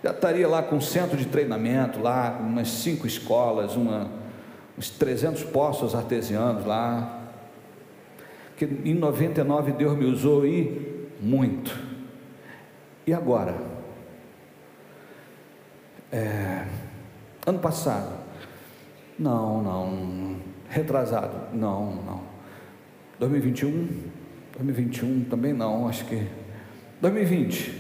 [0.03, 4.11] já estaria lá com um centro de treinamento, lá, umas cinco escolas, uma,
[4.79, 7.25] uns 300 poços artesianos lá.
[8.57, 11.79] Que em 99 Deus me usou e muito.
[13.07, 13.55] E agora?
[16.11, 16.65] É,
[17.45, 18.19] ano passado?
[19.19, 21.55] Não, não retrasado.
[21.55, 22.21] Não, não.
[23.19, 23.89] 2021?
[24.57, 26.27] 2021 também não, acho que.
[27.01, 27.73] 2020?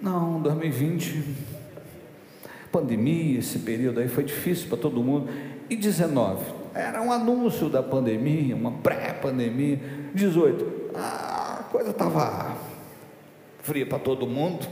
[0.00, 1.24] Não, 2020.
[2.70, 5.30] Pandemia, esse período aí foi difícil para todo mundo.
[5.70, 6.44] E 19?
[6.74, 9.80] Era um anúncio da pandemia, uma pré-pandemia.
[10.14, 10.90] 18?
[10.94, 12.56] Ah, a coisa estava
[13.60, 14.66] fria para todo mundo.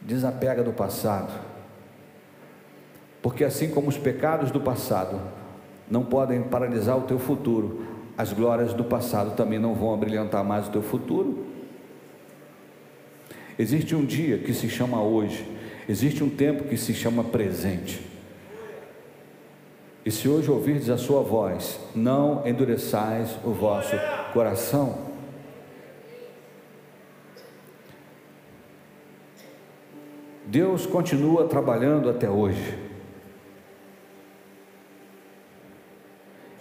[0.00, 1.50] Desapega do passado
[3.22, 5.20] porque assim como os pecados do passado
[5.90, 7.84] não podem paralisar o teu futuro,
[8.16, 11.46] as glórias do passado também não vão abrilhantar mais o teu futuro.
[13.58, 15.46] Existe um dia que se chama hoje,
[15.88, 18.00] existe um tempo que se chama presente.
[20.04, 23.94] E se hoje ouvirdes a sua voz, não endureçais o vosso
[24.32, 25.10] coração.
[30.46, 32.89] Deus continua trabalhando até hoje.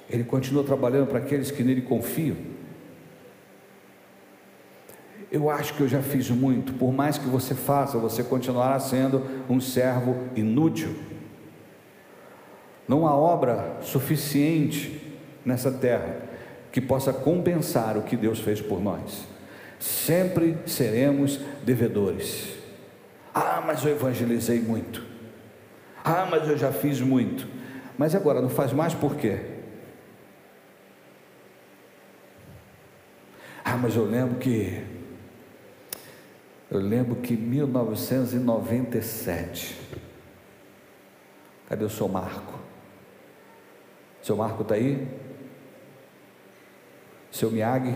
[0.09, 2.35] Ele continua trabalhando para aqueles que nele confiam.
[5.31, 9.23] Eu acho que eu já fiz muito, por mais que você faça, você continuará sendo
[9.47, 10.95] um servo inútil.
[12.87, 14.99] Não há obra suficiente
[15.45, 16.17] nessa terra
[16.71, 19.27] que possa compensar o que Deus fez por nós.
[19.79, 22.57] Sempre seremos devedores.
[23.33, 25.03] Ah, mas eu evangelizei muito.
[26.03, 27.47] Ah, mas eu já fiz muito.
[27.95, 29.58] Mas agora não faz mais por quê?
[33.71, 34.83] Ah, mas eu lembro que.
[36.71, 39.79] Eu lembro que 1997.
[41.67, 42.57] Cadê o seu Marco?
[44.23, 45.07] Seu Marco está aí?
[47.31, 47.95] Seu Miyagi?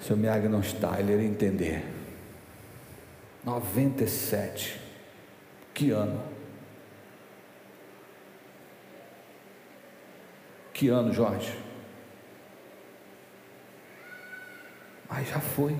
[0.00, 1.84] Seu Miyagi não está, ele iria entender.
[3.44, 4.80] 97.
[5.74, 6.18] Que ano?
[10.72, 11.71] Que ano, Jorge?
[15.22, 15.76] Mas já foi.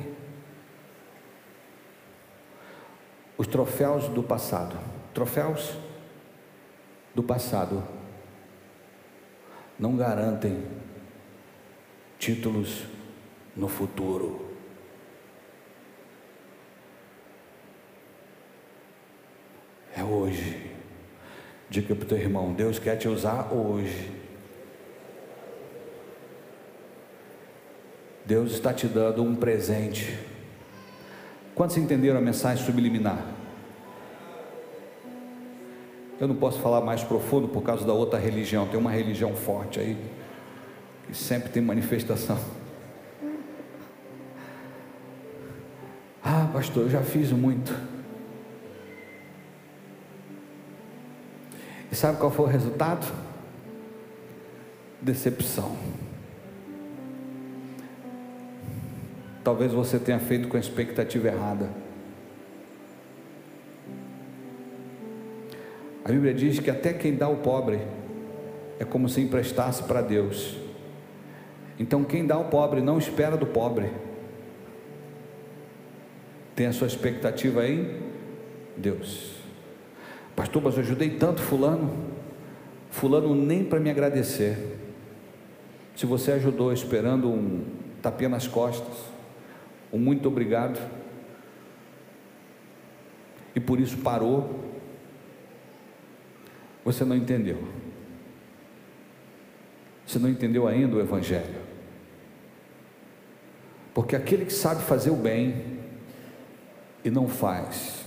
[3.37, 4.79] Os troféus do passado.
[5.13, 5.77] Troféus
[7.13, 7.83] do passado
[9.77, 10.65] não garantem
[12.21, 12.85] títulos
[13.57, 14.49] no futuro.
[19.97, 20.71] É hoje.
[21.69, 24.22] Diga para o teu irmão: Deus quer te usar hoje.
[28.33, 30.19] Deus está te dando um presente.
[31.55, 33.23] Quantos entenderam a mensagem subliminar?
[36.19, 38.67] Eu não posso falar mais profundo por causa da outra religião.
[38.67, 39.99] Tem uma religião forte aí,
[41.07, 42.39] que sempre tem manifestação.
[46.25, 47.79] Ah, pastor, eu já fiz muito.
[51.91, 53.07] E sabe qual foi o resultado?
[55.03, 55.77] Decepção.
[59.45, 61.69] Talvez você tenha feito com a expectativa errada.
[66.05, 67.81] A Bíblia diz que até quem dá ao pobre
[68.79, 70.57] é como se emprestasse para Deus.
[71.79, 73.91] Então, quem dá ao pobre não espera do pobre,
[76.55, 78.01] tem a sua expectativa em
[78.77, 79.33] Deus.
[80.37, 81.91] Pastor, mas eu ajudei tanto Fulano,
[82.91, 84.77] Fulano nem para me agradecer.
[85.97, 87.65] Se você ajudou esperando um
[88.01, 89.12] tapinha nas costas,
[89.93, 90.81] um muito obrigado,
[93.55, 94.65] e por isso parou,
[96.85, 97.63] você não entendeu.
[100.07, 101.63] Você não entendeu ainda o Evangelho.
[103.95, 105.79] Porque aquele que sabe fazer o bem
[107.05, 108.05] e não faz,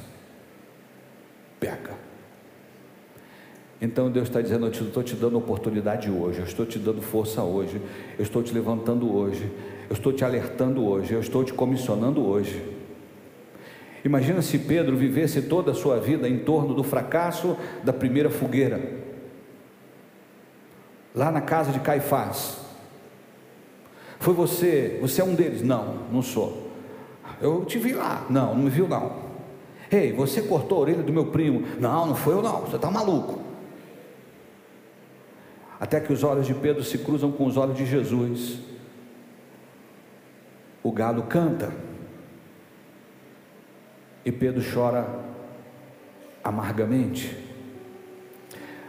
[1.60, 1.94] peca.
[3.80, 7.44] Então Deus está dizendo: Eu estou te dando oportunidade hoje, eu estou te dando força
[7.44, 7.82] hoje,
[8.18, 9.52] eu estou te levantando hoje,
[9.90, 12.64] eu estou te alertando hoje, eu estou te comissionando hoje.
[14.04, 18.80] Imagina se Pedro vivesse toda a sua vida em torno do fracasso da primeira fogueira,
[21.14, 22.60] lá na casa de Caifás.
[24.20, 25.62] Foi você, você é um deles?
[25.62, 26.72] Não, não sou.
[27.42, 28.26] Eu te vi lá.
[28.30, 29.24] Não, não me viu não.
[29.92, 31.64] Ei, você cortou a orelha do meu primo?
[31.80, 33.40] Não, não foi eu não, você está maluco.
[35.80, 38.60] Até que os olhos de Pedro se cruzam com os olhos de Jesus.
[40.86, 41.74] O galo canta
[44.24, 45.20] e Pedro chora
[46.44, 47.36] amargamente.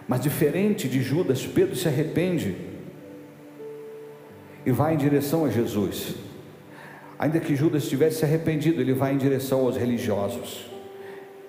[0.07, 2.55] Mas diferente de Judas, Pedro se arrepende
[4.67, 6.17] e vai em direção a Jesus.
[7.19, 10.71] Ainda que Judas tivesse se arrependido, ele vai em direção aos religiosos.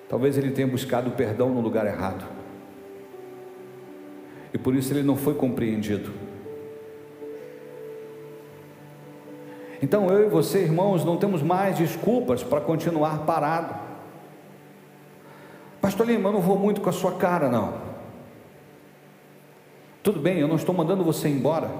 [0.08, 2.24] Talvez ele tenha buscado perdão no lugar errado.
[4.54, 6.10] E por isso ele não foi compreendido.
[9.82, 13.74] Então eu e você, irmãos, não temos mais desculpas para continuar parado.
[15.80, 17.74] Pastor Lima, eu não vou muito com a sua cara, não.
[20.02, 21.70] Tudo bem, eu não estou mandando você embora.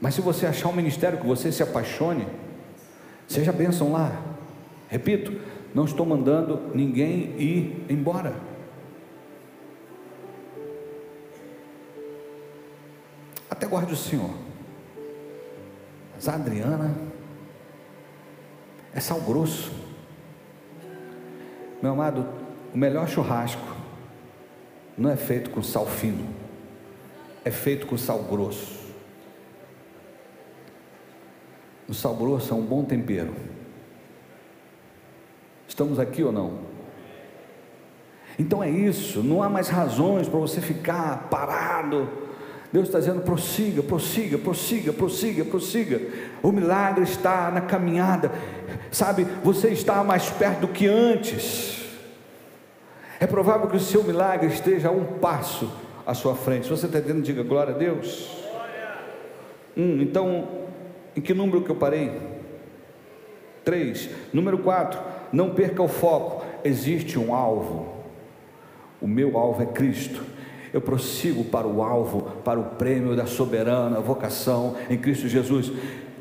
[0.00, 2.26] Mas se você achar um ministério que você se apaixone,
[3.26, 4.12] seja bênção lá.
[4.88, 5.32] Repito,
[5.74, 8.49] não estou mandando ninguém ir embora.
[13.60, 14.30] Até guarde o Senhor.
[16.14, 16.96] Mas a Adriana
[18.94, 19.70] é sal grosso.
[21.82, 22.26] Meu amado,
[22.72, 23.76] o melhor churrasco
[24.96, 26.26] não é feito com sal fino,
[27.44, 28.80] é feito com sal grosso.
[31.86, 33.34] O sal grosso é um bom tempero.
[35.68, 36.60] Estamos aqui ou não?
[38.38, 42.29] Então é isso, não há mais razões para você ficar parado
[42.72, 46.00] Deus está dizendo: prossiga, prossiga, prossiga, prossiga, prossiga.
[46.42, 48.30] O milagre está na caminhada,
[48.90, 49.26] sabe?
[49.42, 51.80] Você está mais perto do que antes.
[53.18, 55.70] É provável que o seu milagre esteja a um passo
[56.06, 56.64] à sua frente.
[56.64, 58.30] Se você está entendendo, diga glória a Deus.
[59.76, 60.48] Um, então,
[61.14, 62.12] em que número que eu parei?
[63.64, 64.08] Três.
[64.32, 65.00] Número quatro,
[65.32, 66.46] não perca o foco.
[66.64, 67.94] Existe um alvo.
[69.00, 70.29] O meu alvo é Cristo
[70.72, 75.72] eu prossigo para o alvo, para o prêmio da soberana vocação em Cristo Jesus.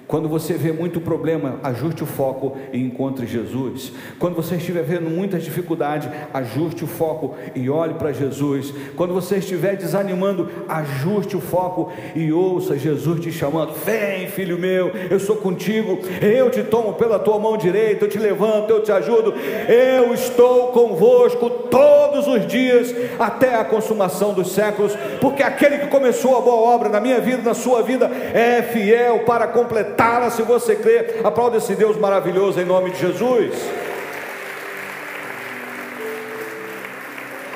[0.10, 3.91] Quando você vê muito problema, ajuste o foco e encontre Jesus.
[4.18, 8.74] Quando você estiver vendo muita dificuldade, ajuste o foco e olhe para Jesus.
[8.95, 14.91] Quando você estiver desanimando, ajuste o foco e ouça Jesus te chamando: Vem, filho meu,
[15.12, 18.91] eu sou contigo, eu te tomo pela tua mão direita, eu te levanto, eu te
[18.91, 19.36] ajudo.
[19.68, 26.36] Eu estou convosco todos os dias até a consumação dos séculos, porque aquele que começou
[26.36, 30.41] a boa obra na minha vida, na sua vida, é fiel para completar decretá-la se
[30.41, 31.20] você crê.
[31.24, 33.54] Aplauda esse Deus maravilhoso em nome de Jesus.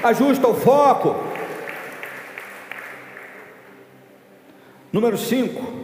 [0.04, 1.16] Ajusta o foco.
[4.92, 5.84] Número 5.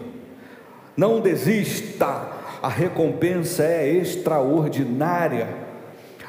[0.97, 2.27] Não desista,
[2.61, 5.47] a recompensa é extraordinária,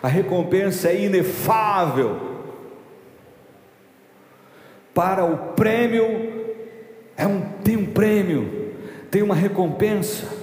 [0.01, 2.31] a recompensa é inefável.
[4.95, 6.55] Para o prêmio,
[7.16, 8.60] é um, tem um prêmio,
[9.11, 10.41] tem uma recompensa.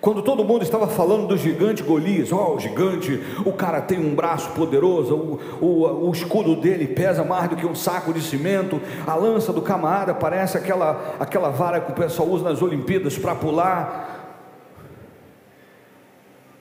[0.00, 3.98] Quando todo mundo estava falando do gigante Golias, ó, oh, o gigante, o cara tem
[3.98, 8.22] um braço poderoso, o, o, o, escudo dele pesa mais do que um saco de
[8.22, 13.18] cimento, a lança do camarada parece aquela, aquela vara que o pessoal usa nas Olimpíadas
[13.18, 14.10] para pular.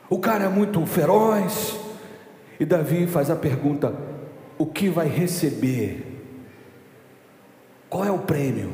[0.10, 1.80] O cara é muito feroz.
[2.60, 3.94] E Davi faz a pergunta:
[4.58, 6.06] o que vai receber?
[7.90, 8.74] Qual é o prêmio?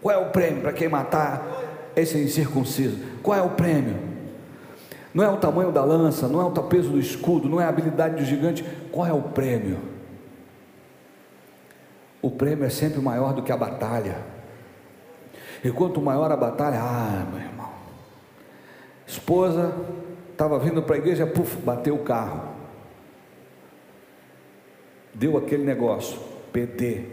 [0.00, 2.98] Qual é o prêmio para quem matar esse incircunciso.
[3.22, 3.96] Qual é o prêmio?
[5.12, 7.68] Não é o tamanho da lança, não é o peso do escudo, não é a
[7.68, 8.64] habilidade do gigante.
[8.92, 9.78] Qual é o prêmio?
[12.22, 14.18] O prêmio é sempre maior do que a batalha.
[15.64, 17.70] E quanto maior a batalha, ah, meu irmão.
[19.06, 19.74] Esposa
[20.30, 22.48] estava vindo para a igreja, puf, bateu o carro.
[25.12, 26.18] Deu aquele negócio,
[26.52, 27.04] PT.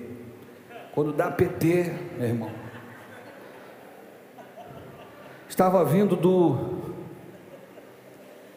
[0.93, 2.51] Quando dá PT, meu irmão,
[5.57, 6.55] estava vindo do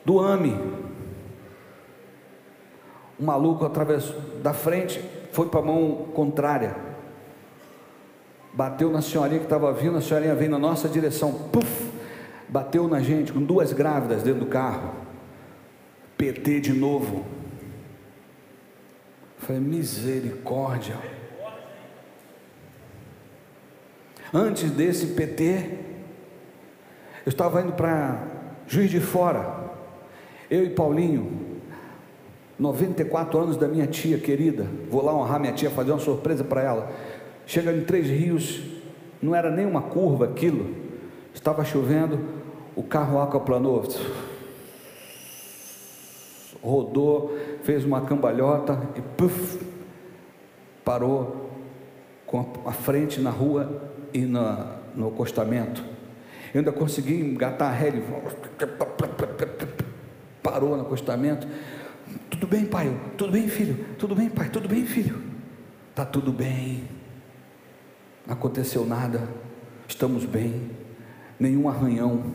[0.05, 0.55] do AME.
[3.19, 6.77] O maluco através da frente foi para a mão contrária.
[8.53, 11.33] Bateu na senhorinha que estava vindo, a senhorinha veio na nossa direção.
[11.33, 11.91] Puf!
[12.47, 14.93] Bateu na gente com duas grávidas dentro do carro.
[16.19, 17.25] PT de novo.
[19.39, 20.99] Falei, misericórdia.
[24.35, 25.90] Antes desse PT,
[27.25, 28.23] eu estava indo para
[28.67, 29.71] Juiz de Fora,
[30.51, 31.61] eu e Paulinho,
[32.59, 36.63] 94 anos da minha tia querida, vou lá honrar minha tia, fazer uma surpresa para
[36.63, 36.91] ela.
[37.47, 38.63] Chega em Três Rios,
[39.23, 40.75] não era nem uma curva aquilo,
[41.35, 42.21] estava chovendo,
[42.77, 43.83] o carro aquaplanou,
[46.63, 49.59] rodou, fez uma cambalhota e puff,
[50.85, 51.51] parou
[52.27, 55.83] com a frente na rua e na, no acostamento.
[56.53, 57.93] Eu ainda consegui engatar a ré,
[60.43, 61.47] parou no acostamento.
[62.29, 62.99] Tudo bem, pai?
[63.17, 63.85] Tudo bem, filho?
[63.97, 64.49] Tudo bem, pai?
[64.49, 65.23] Tudo bem, filho?
[65.95, 66.89] Tá tudo bem.
[68.27, 69.29] Não aconteceu nada.
[69.87, 70.71] Estamos bem.
[71.39, 72.35] Nenhum arranhão.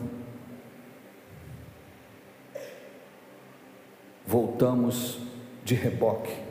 [4.26, 5.18] Voltamos
[5.64, 6.45] de reboque.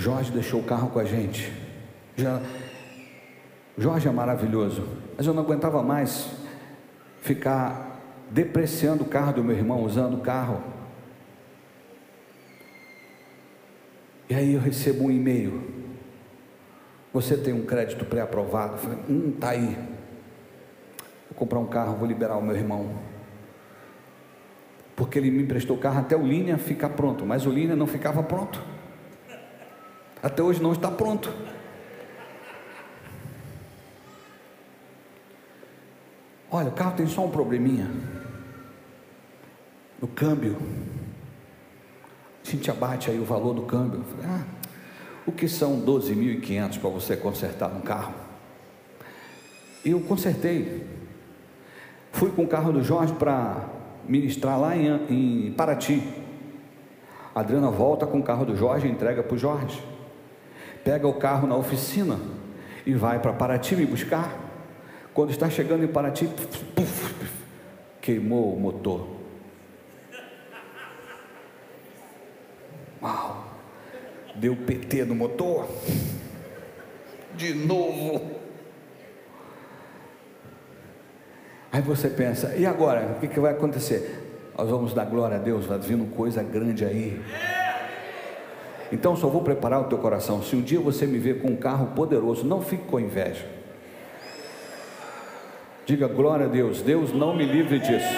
[0.00, 1.52] Jorge deixou o carro com a gente.
[2.16, 2.40] Já,
[3.76, 6.30] Jorge é maravilhoso, mas eu não aguentava mais
[7.20, 10.62] ficar depreciando o carro do meu irmão, usando o carro.
[14.30, 15.68] E aí eu recebo um e-mail.
[17.12, 18.78] Você tem um crédito pré-aprovado?
[18.78, 19.76] falei, hum, tá aí.
[21.28, 22.90] Vou comprar um carro, vou liberar o meu irmão.
[24.96, 27.86] Porque ele me emprestou o carro até o Linha ficar pronto, mas o Linha não
[27.86, 28.79] ficava pronto.
[30.22, 31.32] Até hoje não está pronto.
[36.50, 37.88] Olha, o carro tem só um probleminha.
[40.00, 40.58] No câmbio.
[42.44, 44.02] A gente abate aí o valor do câmbio.
[44.02, 44.44] Falei, ah,
[45.26, 48.14] o que são 12.500 para você consertar um carro?
[49.84, 50.86] Eu consertei.
[52.12, 53.68] Fui com o carro do Jorge para
[54.06, 56.02] ministrar lá em, em Paraty.
[57.34, 59.89] A Adriana volta com o carro do Jorge e entrega para o Jorge
[60.84, 62.18] pega o carro na oficina
[62.86, 64.38] e vai para Paraty me buscar.
[65.12, 67.30] Quando está chegando em Paraty, puf, puf,
[68.00, 69.08] queimou o motor.
[73.02, 73.44] Uau!
[74.34, 75.68] Deu PT no motor.
[77.36, 78.38] De novo.
[81.72, 83.14] Aí você pensa, e agora?
[83.16, 84.52] O que, que vai acontecer?
[84.56, 87.20] Nós vamos dar glória a Deus, vai vindo coisa grande aí.
[88.92, 90.42] Então só vou preparar o teu coração.
[90.42, 93.46] Se um dia você me ver com um carro poderoso, não fique com inveja.
[95.86, 96.82] Diga glória a Deus.
[96.82, 98.14] Deus não me livre disso.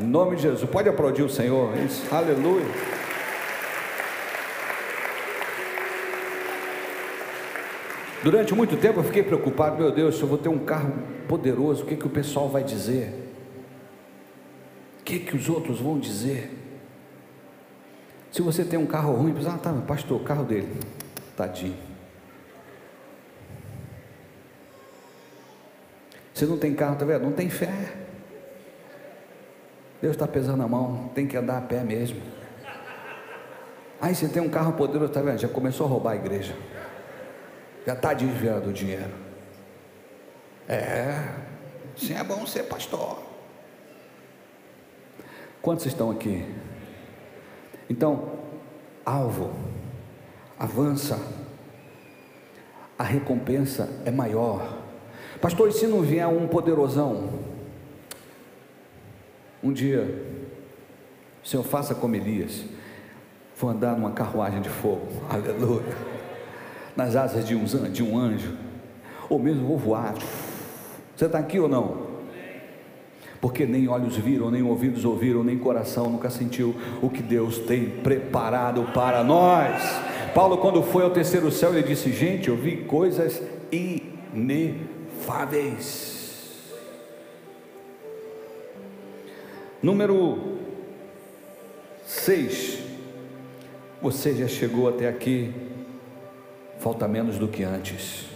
[0.00, 0.68] Em nome de Jesus.
[0.70, 1.76] Pode aplaudir o Senhor.
[1.78, 2.02] Isso.
[2.14, 2.66] Aleluia.
[8.22, 10.92] Durante muito tempo eu fiquei preocupado, meu Deus, se eu vou ter um carro
[11.28, 13.32] poderoso, o que, que o pessoal vai dizer?
[15.00, 16.57] O que, que os outros vão dizer?
[18.30, 20.78] Se você tem um carro ruim, pensa, ah, tá, pastor, o carro dele,
[21.36, 21.76] tadinho.
[26.34, 27.22] Você não tem carro, tá vendo?
[27.22, 27.94] Não tem fé.
[30.00, 32.20] Deus está pesando a mão, tem que andar a pé mesmo.
[34.00, 35.38] Aí você tem um carro poderoso, tá vendo?
[35.38, 36.54] Já começou a roubar a igreja.
[37.84, 39.10] Já está desviando o dinheiro.
[40.68, 41.34] É,
[41.96, 43.18] sim é bom ser pastor.
[45.60, 46.46] Quantos estão aqui?
[47.88, 48.32] Então,
[49.04, 49.50] alvo,
[50.58, 51.18] avança,
[52.98, 54.76] a recompensa é maior.
[55.40, 57.30] Pastor, e se não vier um poderosão?
[59.62, 60.24] Um dia,
[61.42, 62.64] o Senhor faça como Elias,
[63.56, 65.96] vou andar numa carruagem de fogo, aleluia,
[66.94, 68.56] nas asas de um, de um anjo,
[69.28, 70.14] ou mesmo vou voar.
[71.16, 72.07] Você está aqui ou não?
[73.40, 77.84] Porque nem olhos viram, nem ouvidos ouviram, nem coração nunca sentiu o que Deus tem
[77.86, 79.80] preparado para nós.
[80.34, 83.40] Paulo, quando foi ao terceiro céu, ele disse: Gente, eu vi coisas
[83.72, 86.18] inefáveis.
[89.82, 90.58] Número
[92.06, 92.78] 6.
[94.00, 95.52] Você já chegou até aqui,
[96.78, 98.27] falta menos do que antes.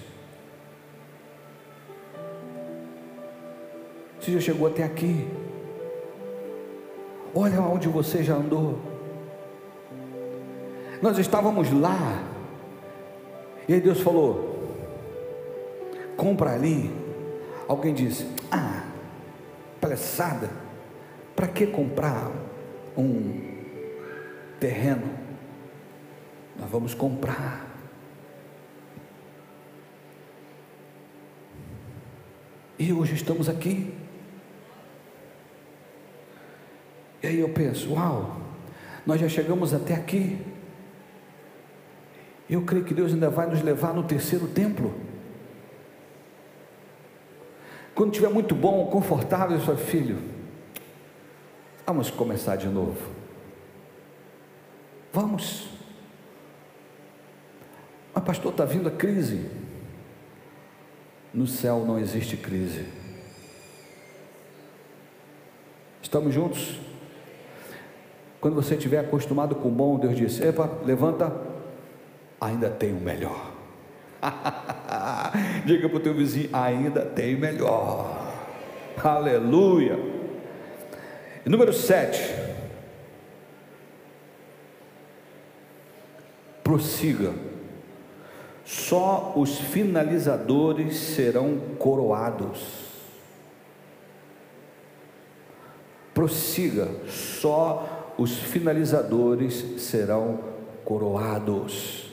[4.22, 5.28] Você já chegou até aqui.
[7.34, 8.78] Olha onde você já andou.
[11.02, 12.22] Nós estávamos lá.
[13.66, 14.64] E aí Deus falou:
[16.16, 16.88] compra ali.
[17.66, 18.84] Alguém disse: Ah,
[19.80, 20.50] palhaçada,
[21.34, 22.30] para que comprar
[22.96, 23.40] um
[24.60, 25.10] terreno?
[26.60, 27.66] Nós vamos comprar.
[32.78, 34.01] E hoje estamos aqui.
[37.22, 38.40] E aí eu penso: uau,
[39.06, 40.38] nós já chegamos até aqui.
[42.50, 44.92] Eu creio que Deus ainda vai nos levar no terceiro templo.
[47.94, 50.18] Quando estiver muito bom, confortável, seu filho,
[51.86, 52.98] vamos começar de novo.
[55.12, 55.68] Vamos.
[58.14, 59.48] Mas, pastor, está vindo a crise.
[61.32, 62.86] No céu não existe crise.
[66.02, 66.78] Estamos juntos?
[68.42, 71.32] Quando você estiver acostumado com o bom, Deus diz: Epa, levanta,
[72.40, 73.52] ainda tem o melhor.
[75.64, 78.34] Diga para o teu vizinho: ainda tem melhor.
[79.00, 79.96] Aleluia.
[81.46, 82.34] Número 7.
[86.64, 87.32] Prossiga.
[88.64, 92.90] Só os finalizadores serão coroados.
[96.12, 96.88] Prossiga.
[97.06, 100.40] Só os finalizadores serão
[100.84, 102.10] coroados.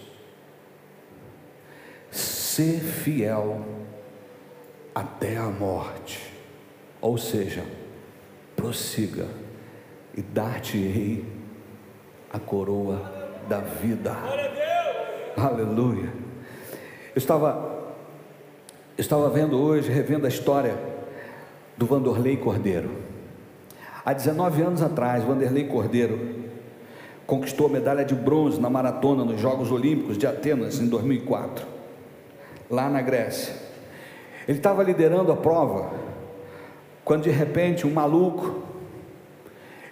[2.12, 3.64] Ser fiel
[4.94, 6.34] até a morte,
[7.00, 7.64] ou seja,
[8.56, 9.28] prossiga
[10.16, 11.26] e dar-te-ei
[12.32, 14.16] a coroa da vida.
[15.38, 16.12] Aleluia.
[17.16, 17.94] Eu estava,
[18.98, 20.78] eu estava vendo hoje, revendo a história
[21.78, 23.09] do Vanderlei Cordeiro.
[24.10, 26.20] Há 19 anos atrás, Vanderlei Cordeiro
[27.28, 31.64] conquistou a medalha de bronze na maratona nos Jogos Olímpicos de Atenas em 2004,
[32.72, 33.54] lá na Grécia.
[34.48, 35.92] Ele estava liderando a prova
[37.06, 38.64] quando de repente um maluco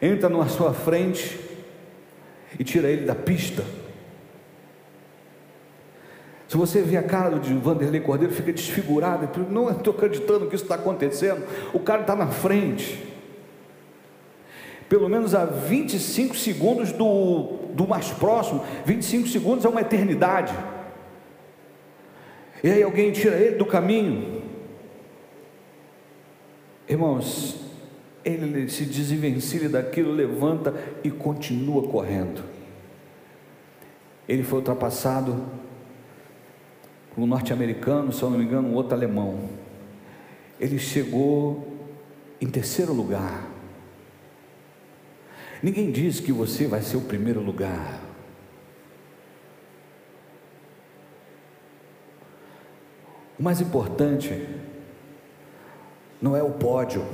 [0.01, 1.39] entra na sua frente
[2.57, 3.63] e tira ele da pista.
[6.47, 9.29] Se você vê a cara de Vanderlei Cordeiro, fica desfigurado.
[9.51, 11.45] Não estou acreditando que isso está acontecendo.
[11.71, 13.06] O cara está na frente
[14.89, 20.53] pelo menos a 25 segundos do, do mais próximo, 25 segundos é uma eternidade.
[22.63, 24.41] E aí alguém tira ele do caminho.
[26.87, 27.59] Irmãos,
[28.23, 30.73] ele se desvencilha daquilo, levanta
[31.03, 32.43] e continua correndo.
[34.27, 35.45] Ele foi ultrapassado
[37.13, 39.49] por um norte-americano, se eu não me engano, um outro alemão.
[40.59, 41.67] Ele chegou
[42.39, 43.56] em terceiro lugar.
[45.61, 47.99] Ninguém diz que você vai ser o primeiro lugar.
[53.39, 54.47] O mais importante
[56.21, 57.05] não é o pódio,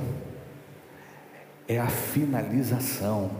[1.68, 3.30] é a finalização.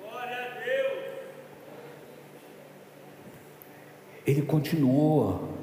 [0.00, 1.04] Glória a Deus.
[4.26, 5.56] Ele continuou,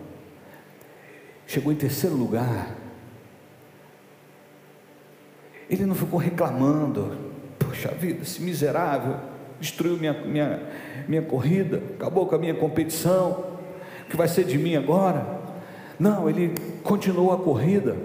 [1.47, 2.75] chegou em terceiro lugar.
[5.69, 7.24] Ele não ficou reclamando,
[7.75, 9.17] Poxa vida, esse miserável.
[9.59, 10.61] destruiu minha, minha,
[11.07, 13.55] minha corrida, acabou com a minha competição,
[14.05, 15.25] o que vai ser de mim agora?
[15.99, 16.53] Não, ele
[16.83, 17.97] continuou a corrida,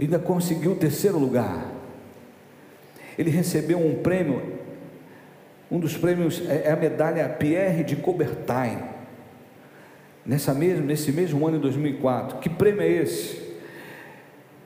[0.00, 1.70] ainda conseguiu o terceiro lugar.
[3.18, 4.58] Ele recebeu um prêmio,
[5.70, 8.78] um dos prêmios é, é a medalha Pierre de Coubertin,
[10.24, 12.38] nessa mesmo, nesse mesmo ano de 2004.
[12.38, 13.40] Que prêmio é esse?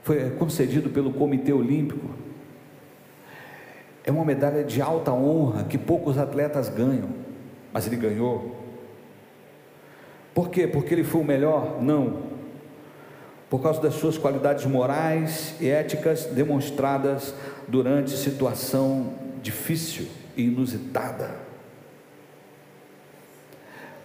[0.03, 2.27] Foi concedido pelo Comitê Olímpico
[4.07, 7.09] é uma medalha de alta honra que poucos atletas ganham,
[7.73, 8.55] mas ele ganhou.
[10.33, 10.67] Por quê?
[10.69, 11.83] Porque ele foi o melhor?
[11.83, 12.23] Não.
[13.51, 17.35] Por causa das suas qualidades morais e éticas demonstradas
[17.67, 21.46] durante situação difícil e inusitada.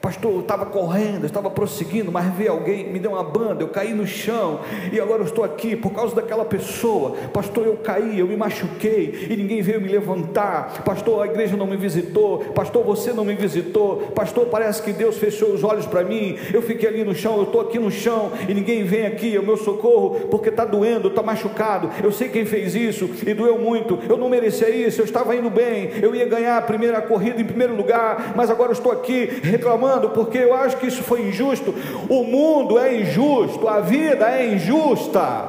[0.01, 3.67] Pastor, eu estava correndo, eu estava prosseguindo, mas vi alguém, me deu uma banda, eu
[3.67, 7.11] caí no chão e agora eu estou aqui por causa daquela pessoa.
[7.31, 10.81] Pastor, eu caí, eu me machuquei e ninguém veio me levantar.
[10.83, 12.39] Pastor, a igreja não me visitou.
[12.55, 13.97] Pastor, você não me visitou.
[14.15, 16.35] Pastor, parece que Deus fechou os olhos para mim.
[16.51, 19.39] Eu fiquei ali no chão, eu estou aqui no chão e ninguém vem aqui, é
[19.39, 21.91] o meu socorro, porque está doendo, está machucado.
[22.03, 23.99] Eu sei quem fez isso e doeu muito.
[24.09, 27.45] Eu não merecia isso, eu estava indo bem, eu ia ganhar a primeira corrida em
[27.45, 31.73] primeiro lugar, mas agora eu estou aqui reclamando porque eu acho que isso foi injusto.
[32.09, 35.45] O mundo é injusto, a vida é injusta.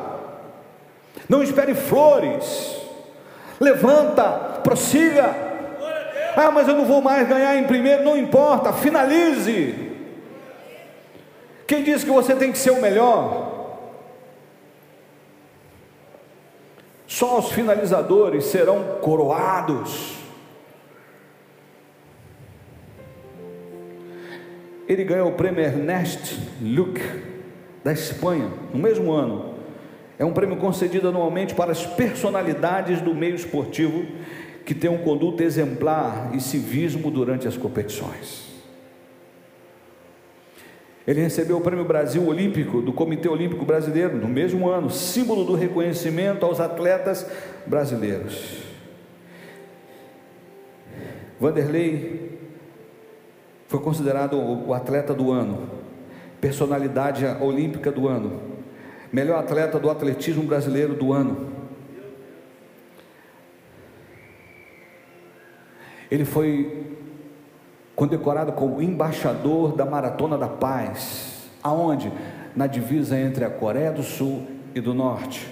[1.29, 2.77] Não espere flores.
[3.61, 4.29] Levanta,
[4.63, 5.35] prossiga.
[6.37, 9.93] Ah, mas eu não vou mais ganhar em primeiro, não importa, finalize.
[11.67, 13.51] Quem disse que você tem que ser o melhor?
[17.07, 20.22] Só os finalizadores serão coroados.
[24.89, 27.01] Ele ganhou o prêmio Ernest Luc,
[27.85, 29.55] da Espanha, no mesmo ano.
[30.19, 34.07] É um prêmio concedido anualmente para as personalidades do meio esportivo
[34.65, 38.53] que tenham conduta exemplar e civismo durante as competições.
[41.05, 45.55] Ele recebeu o Prêmio Brasil Olímpico do Comitê Olímpico Brasileiro no mesmo ano, símbolo do
[45.55, 47.27] reconhecimento aos atletas
[47.67, 48.63] brasileiros.
[51.41, 52.32] Vanderlei
[53.73, 55.67] foi considerado o atleta do ano,
[56.43, 58.39] personalidade olímpica do ano,
[59.11, 61.51] melhor atleta do atletismo brasileiro do ano.
[66.11, 66.99] Ele foi
[67.97, 71.49] condecorado como embaixador da Maratona da Paz.
[71.63, 72.13] Aonde?
[72.55, 75.51] Na divisa entre a Coreia do Sul e do Norte.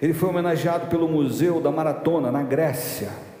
[0.00, 3.31] Ele foi homenageado pelo Museu da Maratona na Grécia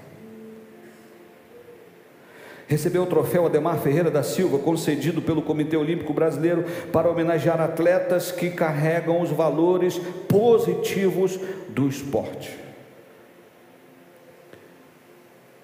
[2.72, 8.32] recebeu o troféu Ademar Ferreira da Silva, concedido pelo Comitê Olímpico Brasileiro para homenagear atletas
[8.32, 12.58] que carregam os valores positivos do esporte.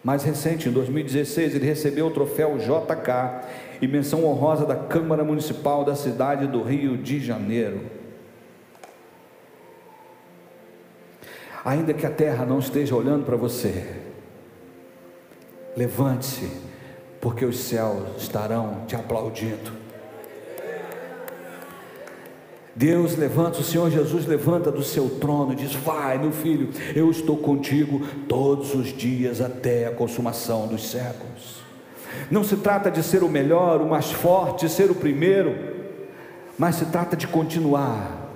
[0.04, 3.48] Mais recente, em 2016, ele recebeu o troféu JK
[3.80, 7.80] e menção honrosa da Câmara Municipal da cidade do Rio de Janeiro.
[11.64, 13.86] Ainda que a terra não esteja olhando para você,
[15.74, 16.67] levante-se
[17.20, 19.78] porque os céus estarão te aplaudindo.
[22.78, 27.10] Deus levanta, o Senhor Jesus levanta do seu trono e diz: Vai, meu filho, eu
[27.10, 31.58] estou contigo todos os dias até a consumação dos séculos.
[32.30, 35.56] Não se trata de ser o melhor, o mais forte, ser o primeiro,
[36.56, 38.28] mas se trata de continuar.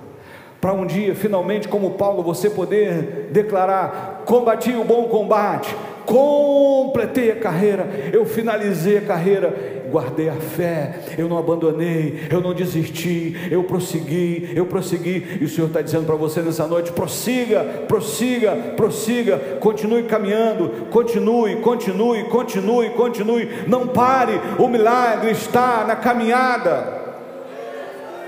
[0.59, 5.73] Para um dia, finalmente, como Paulo, você poder declarar: Combati o bom combate,
[6.05, 12.53] completei a carreira, eu finalizei a carreira, guardei a fé, eu não abandonei, eu não
[12.53, 17.63] desisti, eu prossegui, eu prossegui, e o Senhor está dizendo para você nessa noite: prossiga,
[17.87, 27.03] prossiga, prossiga, continue caminhando, continue, continue, continue, continue, não pare, o milagre está na caminhada.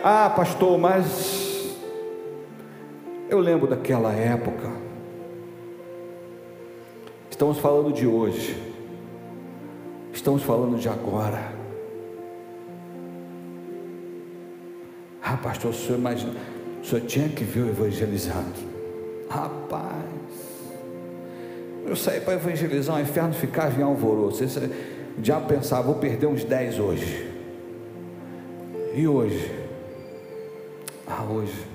[0.03, 1.75] Ah, pastor, mas
[3.27, 4.84] eu lembro daquela época
[7.35, 8.55] Estamos falando de hoje.
[10.13, 11.51] Estamos falando de agora.
[15.21, 16.31] Ah, pastor, o senhor imagina,
[16.81, 18.53] o senhor tinha que ver o evangelizando.
[19.29, 20.05] Rapaz,
[21.85, 24.41] eu saí para evangelizar, o inferno ficava em alvoroço.
[25.17, 27.29] O diabo pensava, vou perder uns 10 hoje.
[28.95, 29.51] E hoje?
[31.05, 31.67] Ah, hoje.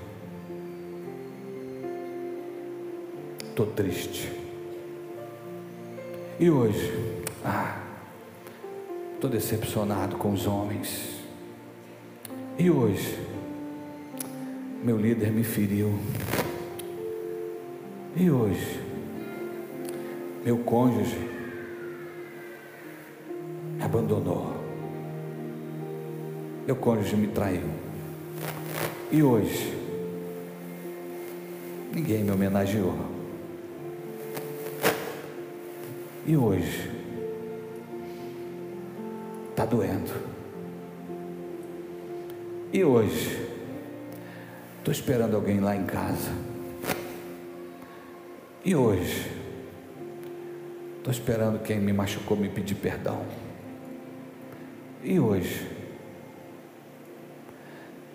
[3.47, 4.40] Estou triste.
[6.39, 6.91] E hoje?
[7.45, 7.77] Ah,
[9.13, 11.21] estou decepcionado com os homens.
[12.57, 13.19] E hoje?
[14.83, 15.93] Meu líder me feriu.
[18.15, 18.79] E hoje?
[20.43, 21.17] Meu cônjuge
[23.75, 24.53] me abandonou.
[26.65, 27.69] Meu cônjuge me traiu.
[29.11, 29.77] E hoje,
[31.93, 33.20] ninguém me homenageou.
[36.23, 36.91] E hoje,
[39.49, 40.11] está doendo.
[42.71, 43.43] E hoje,
[44.77, 46.31] estou esperando alguém lá em casa.
[48.63, 49.31] E hoje,
[50.99, 53.25] estou esperando quem me machucou me pedir perdão.
[55.03, 55.67] E hoje,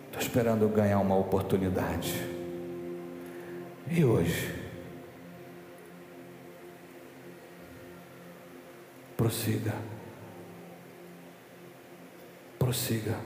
[0.06, 2.14] estou esperando ganhar uma oportunidade.
[3.90, 4.55] E hoje,
[9.16, 9.74] prossiga,
[12.58, 13.18] prossiga,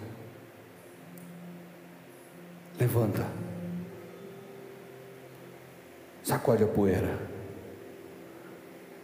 [2.78, 3.26] levanta,
[6.22, 7.18] sacode a poeira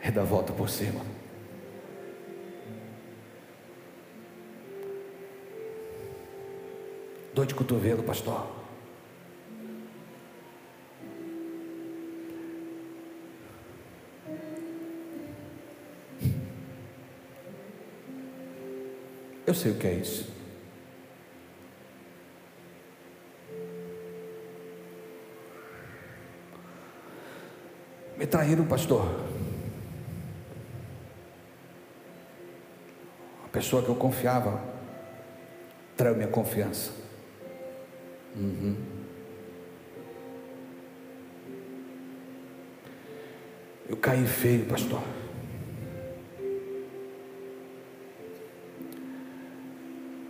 [0.02, 1.00] e dá a volta por cima.
[7.34, 8.65] Dor de cotovelo, pastor.
[19.46, 20.28] Eu sei o que é isso.
[28.16, 29.06] Me traíram, pastor.
[33.44, 34.60] A pessoa que eu confiava
[35.96, 36.92] traiu minha confiança.
[38.34, 38.76] Uhum.
[43.88, 45.00] Eu caí feio, pastor.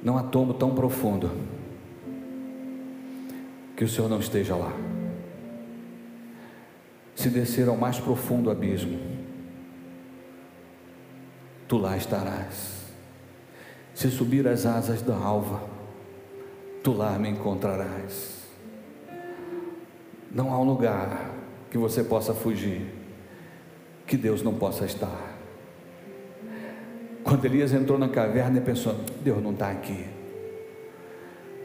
[0.06, 1.32] Não há tombo tão profundo
[3.76, 4.72] que o Senhor não esteja lá.
[7.16, 9.00] Se descer ao mais profundo abismo,
[11.66, 12.84] tu lá estarás.
[13.96, 15.60] Se subir as asas da alva,
[16.84, 18.46] tu lá me encontrarás.
[20.30, 21.32] Não há um lugar
[21.68, 22.94] que você possa fugir,
[24.06, 25.25] que Deus não possa estar.
[27.26, 30.06] Quando Elias entrou na caverna e pensou: Deus não está aqui.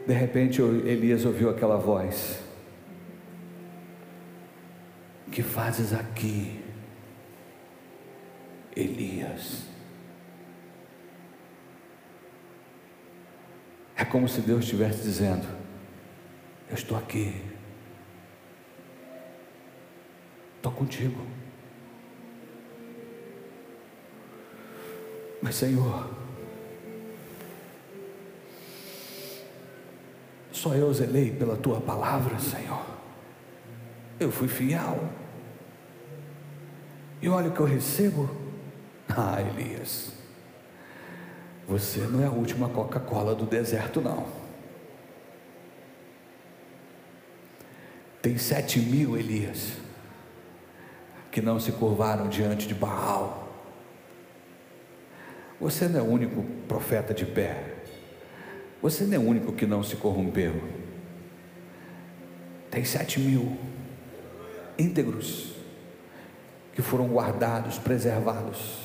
[0.04, 2.42] De repente Elias ouviu aquela voz:
[5.30, 6.60] Que fazes aqui,
[8.74, 9.68] Elias?
[13.96, 15.46] É como se Deus estivesse dizendo:
[16.68, 17.40] Eu estou aqui,
[20.56, 21.24] estou contigo.
[25.42, 26.08] Mas, Senhor,
[30.52, 32.86] só eu zelei pela tua palavra, Senhor.
[34.20, 35.08] Eu fui fiel.
[37.20, 38.30] E olha o que eu recebo.
[39.14, 40.10] Ah, Elias.
[41.68, 44.26] Você não é a última Coca-Cola do deserto, não.
[48.22, 49.72] Tem sete mil Elias
[51.30, 53.41] que não se curvaram diante de Baal.
[55.62, 57.76] Você não é o único profeta de pé.
[58.82, 60.60] Você não é o único que não se corrompeu.
[62.70, 63.56] Tem sete mil
[64.78, 65.54] íntegros
[66.74, 68.82] que foram guardados, preservados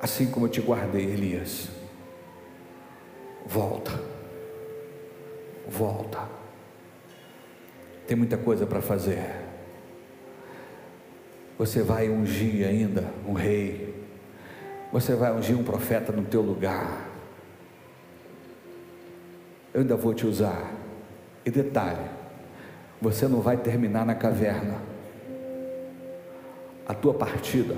[0.00, 1.68] assim como eu te guardei, Elias.
[3.46, 3.92] Volta,
[5.68, 6.28] volta.
[8.06, 9.44] Tem muita coisa para fazer.
[11.58, 13.89] Você vai ungir ainda um rei.
[14.92, 17.08] Você vai ungir um profeta no teu lugar.
[19.72, 20.72] Eu ainda vou te usar.
[21.44, 22.08] E detalhe:
[23.00, 24.78] você não vai terminar na caverna.
[26.86, 27.76] A tua partida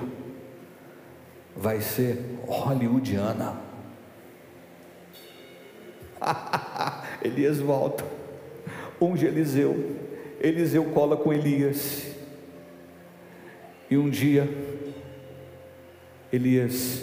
[1.57, 3.57] vai ser hollywoodiana.
[7.23, 8.05] Elias volta,
[9.01, 9.97] unge Eliseu,
[10.41, 12.13] Eliseu cola com Elias,
[13.91, 14.49] e um dia,
[16.33, 17.03] Elias,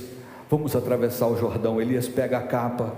[0.50, 2.96] vamos atravessar o Jordão, Elias pega a capa,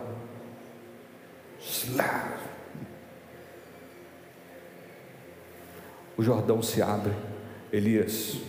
[6.18, 7.14] o Jordão se abre,
[7.72, 8.40] Elias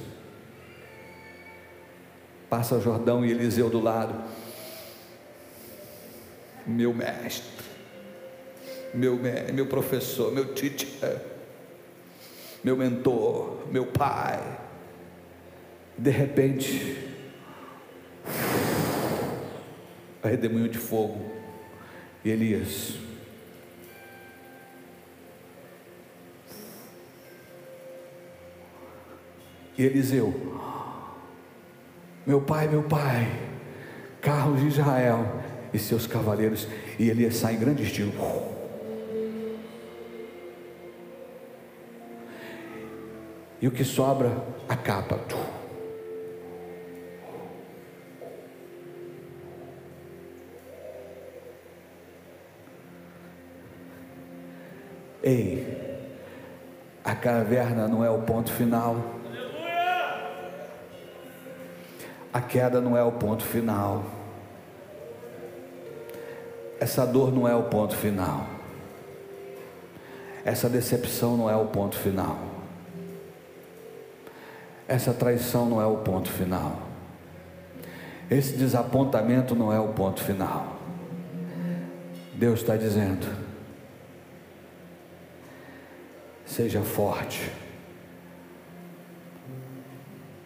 [2.52, 4.14] Passa o Jordão e Eliseu do lado.
[6.66, 7.64] Meu mestre,
[8.92, 9.18] meu,
[9.54, 11.18] meu professor, meu teacher,
[12.62, 14.38] meu mentor, meu pai.
[15.96, 17.11] De repente,
[20.22, 21.20] a redemoinho de fogo.
[22.24, 22.98] E Elias
[29.76, 30.32] E Eliseu,
[32.26, 33.26] meu pai, meu pai,
[34.20, 35.42] carros de Israel
[35.72, 36.68] e seus cavaleiros,
[36.98, 38.12] e ele sai em grande estilo.
[43.60, 45.18] E o que sobra, a capa.
[55.22, 55.66] Ei,
[57.04, 58.96] a caverna não é o ponto final.
[62.32, 64.04] A queda não é o ponto final.
[66.80, 68.46] Essa dor não é o ponto final.
[70.44, 72.38] Essa decepção não é o ponto final.
[74.88, 76.82] Essa traição não é o ponto final.
[78.28, 80.78] Esse desapontamento não é o ponto final.
[82.34, 83.51] Deus está dizendo:
[86.52, 87.50] Seja forte,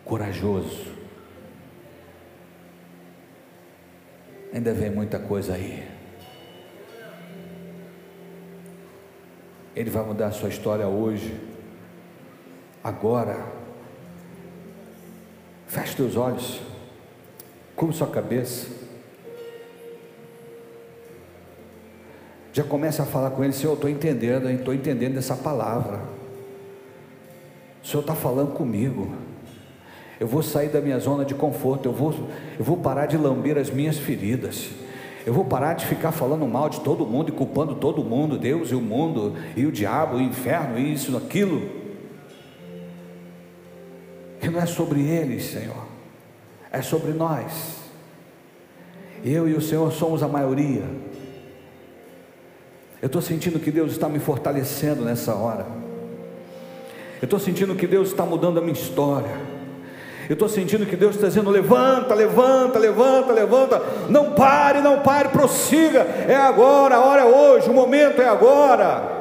[0.04, 0.86] corajoso.
[4.54, 5.84] Ainda vem muita coisa aí.
[9.74, 11.40] Ele vai mudar a sua história hoje,
[12.84, 13.44] agora.
[15.66, 16.60] Feche teus olhos,
[17.74, 18.85] cubra sua cabeça.
[22.56, 26.00] Já começa a falar com ele, Senhor, eu estou entendendo, estou entendendo essa palavra.
[27.84, 29.12] O Senhor está falando comigo.
[30.18, 32.14] Eu vou sair da minha zona de conforto, eu vou,
[32.58, 34.70] eu vou parar de lamber as minhas feridas.
[35.26, 38.70] Eu vou parar de ficar falando mal de todo mundo e culpando todo mundo, Deus
[38.70, 41.60] e o mundo, e o diabo, o inferno, isso, aquilo.
[44.40, 45.86] Que não é sobre eles, Senhor,
[46.72, 47.82] é sobre nós.
[49.22, 50.84] Eu e o Senhor somos a maioria.
[53.00, 55.66] Eu estou sentindo que Deus está me fortalecendo nessa hora.
[57.20, 59.30] Eu estou sentindo que Deus está mudando a minha história.
[60.28, 63.82] Eu estou sentindo que Deus está dizendo: levanta, levanta, levanta, levanta.
[64.08, 66.00] Não pare, não pare, prossiga.
[66.28, 69.15] É agora, a hora é hoje, o momento é agora.